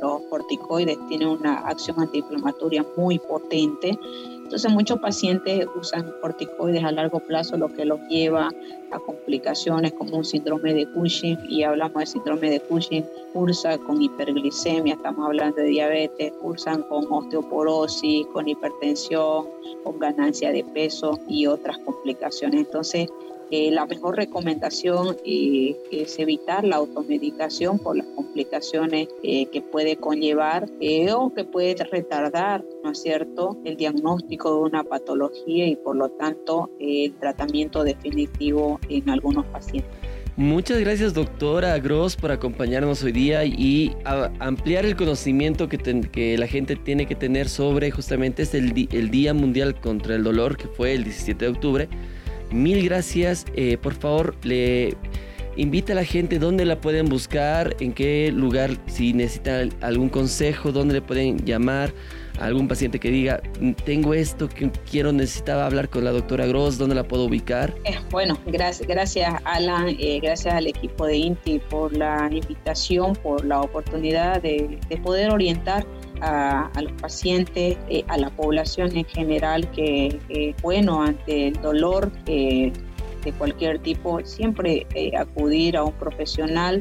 los 0.00 0.22
corticoides 0.22 0.98
tienen 1.08 1.28
una 1.28 1.58
acción 1.60 2.00
antiinflamatoria 2.00 2.84
muy 2.96 3.20
potente 3.20 3.96
Entonces 4.44 4.70
muchos 4.70 5.00
pacientes 5.00 5.66
usan 5.74 6.12
corticoides 6.20 6.84
a 6.84 6.92
largo 6.92 7.18
plazo, 7.18 7.56
lo 7.56 7.68
que 7.72 7.84
los 7.84 7.98
lleva 8.08 8.50
a 8.92 8.98
complicaciones 9.00 9.92
como 9.94 10.18
un 10.18 10.24
síndrome 10.24 10.74
de 10.74 10.86
Cushing 10.86 11.38
y 11.48 11.62
hablamos 11.62 11.98
de 12.00 12.06
síndrome 12.06 12.50
de 12.50 12.60
Cushing, 12.60 13.04
cursa 13.32 13.78
con 13.78 14.00
hiperglicemia, 14.00 14.94
estamos 14.94 15.26
hablando 15.26 15.56
de 15.56 15.64
diabetes, 15.64 16.32
cursan 16.40 16.82
con 16.84 17.04
osteoporosis, 17.10 18.26
con 18.28 18.46
hipertensión, 18.46 19.46
con 19.82 19.98
ganancia 19.98 20.52
de 20.52 20.62
peso 20.62 21.18
y 21.26 21.46
otras 21.46 21.78
complicaciones. 21.78 22.66
Entonces 22.66 23.08
eh, 23.50 23.70
la 23.70 23.86
mejor 23.86 24.16
recomendación 24.16 25.16
eh, 25.24 25.76
es 25.90 26.18
evitar 26.18 26.64
la 26.64 26.76
automedicación 26.76 27.78
por 27.78 27.96
las 27.96 28.06
complicaciones 28.08 29.08
eh, 29.22 29.46
que 29.46 29.62
puede 29.62 29.96
conllevar 29.96 30.68
o 31.14 31.32
que 31.34 31.44
puede 31.44 31.74
retardar, 31.84 32.62
¿no 32.62 32.73
cierto?, 32.94 33.58
el 33.64 33.76
diagnóstico 33.76 34.54
de 34.54 34.60
una 34.60 34.84
patología 34.84 35.66
y 35.66 35.76
por 35.76 35.96
lo 35.96 36.08
tanto 36.10 36.70
el 36.78 37.14
tratamiento 37.14 37.84
definitivo 37.84 38.80
en 38.88 39.08
algunos 39.10 39.44
pacientes. 39.46 39.90
Muchas 40.36 40.80
gracias 40.80 41.14
doctora 41.14 41.78
Gross 41.78 42.16
por 42.16 42.32
acompañarnos 42.32 43.04
hoy 43.04 43.12
día 43.12 43.44
y 43.44 43.94
ampliar 44.40 44.84
el 44.84 44.96
conocimiento 44.96 45.68
que, 45.68 45.78
que, 45.78 46.36
la 46.36 46.48
gente 46.48 46.74
tiene 46.74 47.06
que 47.06 47.14
tener 47.14 47.48
sobre 47.48 47.92
justamente 47.92 48.42
este 48.42 48.58
el, 48.58 48.88
el 48.90 49.10
Día 49.10 49.32
Mundial 49.32 49.80
contra 49.80 50.16
el 50.16 50.24
Dolor 50.24 50.56
que 50.56 50.66
fue 50.66 50.94
el 50.94 51.04
17 51.04 51.44
de 51.44 51.50
octubre 51.52 51.88
Mil 52.54 52.84
gracias. 52.84 53.46
Eh, 53.54 53.78
por 53.78 53.94
favor, 53.94 54.36
le 54.44 54.94
invita 55.56 55.92
a 55.92 55.96
la 55.96 56.04
gente 56.04 56.38
dónde 56.38 56.64
la 56.64 56.80
pueden 56.80 57.06
buscar, 57.06 57.76
en 57.80 57.92
qué 57.92 58.30
lugar, 58.32 58.76
si 58.86 59.12
necesitan 59.12 59.70
algún 59.80 60.08
consejo, 60.08 60.70
dónde 60.70 60.94
le 60.94 61.02
pueden 61.02 61.44
llamar 61.44 61.92
algún 62.38 62.68
paciente 62.68 62.98
que 62.98 63.10
diga, 63.10 63.40
mm, 63.60 63.72
tengo 63.84 64.14
esto 64.14 64.48
que 64.48 64.70
quiero, 64.90 65.12
necesitaba 65.12 65.66
hablar 65.66 65.88
con 65.88 66.04
la 66.04 66.12
doctora 66.12 66.46
Gross, 66.46 66.78
¿dónde 66.78 66.94
la 66.94 67.04
puedo 67.04 67.24
ubicar? 67.24 67.74
Eh, 67.84 67.96
bueno, 68.10 68.38
gracias, 68.46 68.88
gracias 68.88 69.34
Alan, 69.44 69.88
eh, 69.98 70.20
gracias 70.22 70.54
al 70.54 70.66
equipo 70.66 71.06
de 71.06 71.16
INTI 71.16 71.60
por 71.70 71.96
la 71.96 72.28
invitación, 72.30 73.14
por 73.16 73.44
la 73.44 73.60
oportunidad 73.60 74.42
de, 74.42 74.78
de 74.88 74.96
poder 74.98 75.30
orientar 75.30 75.86
a, 76.20 76.70
los 76.80 76.92
pacientes, 76.92 77.76
eh, 77.88 78.04
a 78.08 78.16
la 78.16 78.30
población 78.30 78.96
en 78.96 79.04
general, 79.04 79.70
que 79.72 80.54
bueno, 80.62 81.02
ante 81.02 81.48
el 81.48 81.54
dolor 81.60 82.10
eh, 82.26 82.72
de 83.24 83.32
cualquier 83.32 83.78
tipo, 83.78 84.24
siempre 84.24 84.86
eh, 84.94 85.12
acudir 85.16 85.76
a 85.76 85.84
un 85.84 85.92
profesional 85.92 86.80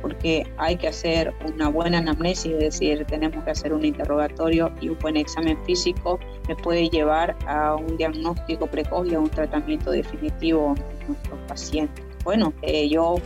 porque 0.00 0.46
hay 0.58 0.76
que 0.76 0.88
hacer 0.88 1.32
una 1.44 1.68
buena 1.68 1.98
anamnesis, 1.98 2.52
es 2.52 2.58
decir, 2.58 3.04
tenemos 3.06 3.44
que 3.44 3.50
hacer 3.50 3.72
un 3.72 3.84
interrogatorio 3.84 4.72
y 4.80 4.88
un 4.88 4.98
buen 4.98 5.16
examen 5.16 5.58
físico 5.64 6.18
que 6.46 6.54
puede 6.56 6.88
llevar 6.88 7.36
a 7.46 7.76
un 7.76 7.96
diagnóstico 7.96 8.66
precoz 8.66 9.08
y 9.08 9.14
a 9.14 9.20
un 9.20 9.30
tratamiento 9.30 9.90
definitivo 9.90 10.74
de 10.74 11.06
nuestros 11.06 11.38
pacientes. 11.48 12.04
Bueno, 12.24 12.52
yo 12.90 13.16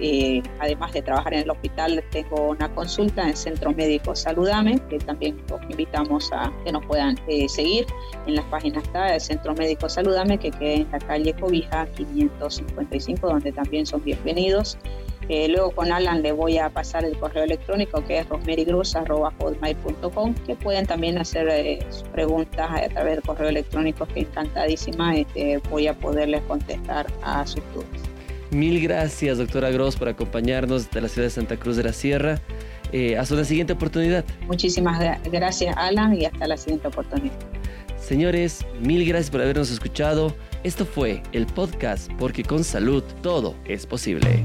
eh, 0.00 0.42
además 0.60 0.92
de 0.92 1.02
trabajar 1.02 1.34
en 1.34 1.40
el 1.40 1.50
hospital, 1.50 2.02
tengo 2.10 2.50
una 2.50 2.72
consulta 2.74 3.28
en 3.28 3.36
Centro 3.36 3.72
Médico 3.72 4.14
Saludame, 4.14 4.78
que 4.90 4.98
también 4.98 5.42
los 5.48 5.60
invitamos 5.70 6.30
a 6.32 6.52
que 6.64 6.72
nos 6.72 6.84
puedan 6.86 7.16
eh, 7.28 7.48
seguir. 7.48 7.86
En 8.26 8.34
las 8.34 8.44
páginas 8.46 8.84
está 8.84 9.14
el 9.14 9.20
Centro 9.20 9.54
Médico 9.54 9.88
Saludame, 9.88 10.38
que 10.38 10.50
queda 10.50 10.74
en 10.74 10.90
la 10.92 10.98
calle 10.98 11.32
Cobija 11.34 11.86
555, 11.96 13.26
donde 13.26 13.52
también 13.52 13.86
son 13.86 14.02
bienvenidos. 14.04 14.76
Eh, 15.28 15.48
luego 15.48 15.72
con 15.72 15.90
Alan 15.90 16.22
le 16.22 16.30
voy 16.30 16.56
a 16.58 16.70
pasar 16.70 17.04
el 17.04 17.18
correo 17.18 17.42
electrónico 17.42 18.04
que 18.04 18.18
es 18.18 18.28
rosmerigruz.com, 18.28 20.34
que 20.46 20.54
pueden 20.54 20.86
también 20.86 21.18
hacer 21.18 21.80
preguntas 22.12 22.70
a 22.70 22.88
través 22.88 23.16
del 23.16 23.24
correo 23.24 23.48
electrónico, 23.48 24.06
que 24.06 24.20
encantadísima 24.20 25.16
este, 25.16 25.60
voy 25.70 25.88
a 25.88 25.94
poderles 25.94 26.42
contestar 26.42 27.08
a 27.22 27.44
sus 27.44 27.64
dudas. 27.74 28.05
Mil 28.50 28.80
gracias, 28.80 29.38
doctora 29.38 29.70
Gross, 29.70 29.96
por 29.96 30.08
acompañarnos 30.08 30.90
de 30.90 31.00
la 31.00 31.08
ciudad 31.08 31.26
de 31.26 31.30
Santa 31.30 31.56
Cruz 31.56 31.76
de 31.76 31.84
la 31.84 31.92
Sierra. 31.92 32.40
Eh, 32.92 33.16
hasta 33.16 33.34
una 33.34 33.44
siguiente 33.44 33.72
oportunidad. 33.72 34.24
Muchísimas 34.46 35.00
gracias, 35.30 35.76
Alan, 35.76 36.14
y 36.14 36.24
hasta 36.24 36.46
la 36.46 36.56
siguiente 36.56 36.88
oportunidad. 36.88 37.34
Señores, 37.98 38.64
mil 38.80 39.04
gracias 39.04 39.30
por 39.30 39.40
habernos 39.40 39.70
escuchado. 39.70 40.34
Esto 40.62 40.86
fue 40.86 41.22
el 41.32 41.46
podcast 41.46 42.10
Porque 42.18 42.44
con 42.44 42.62
salud 42.62 43.02
todo 43.22 43.56
es 43.64 43.86
posible. 43.86 44.44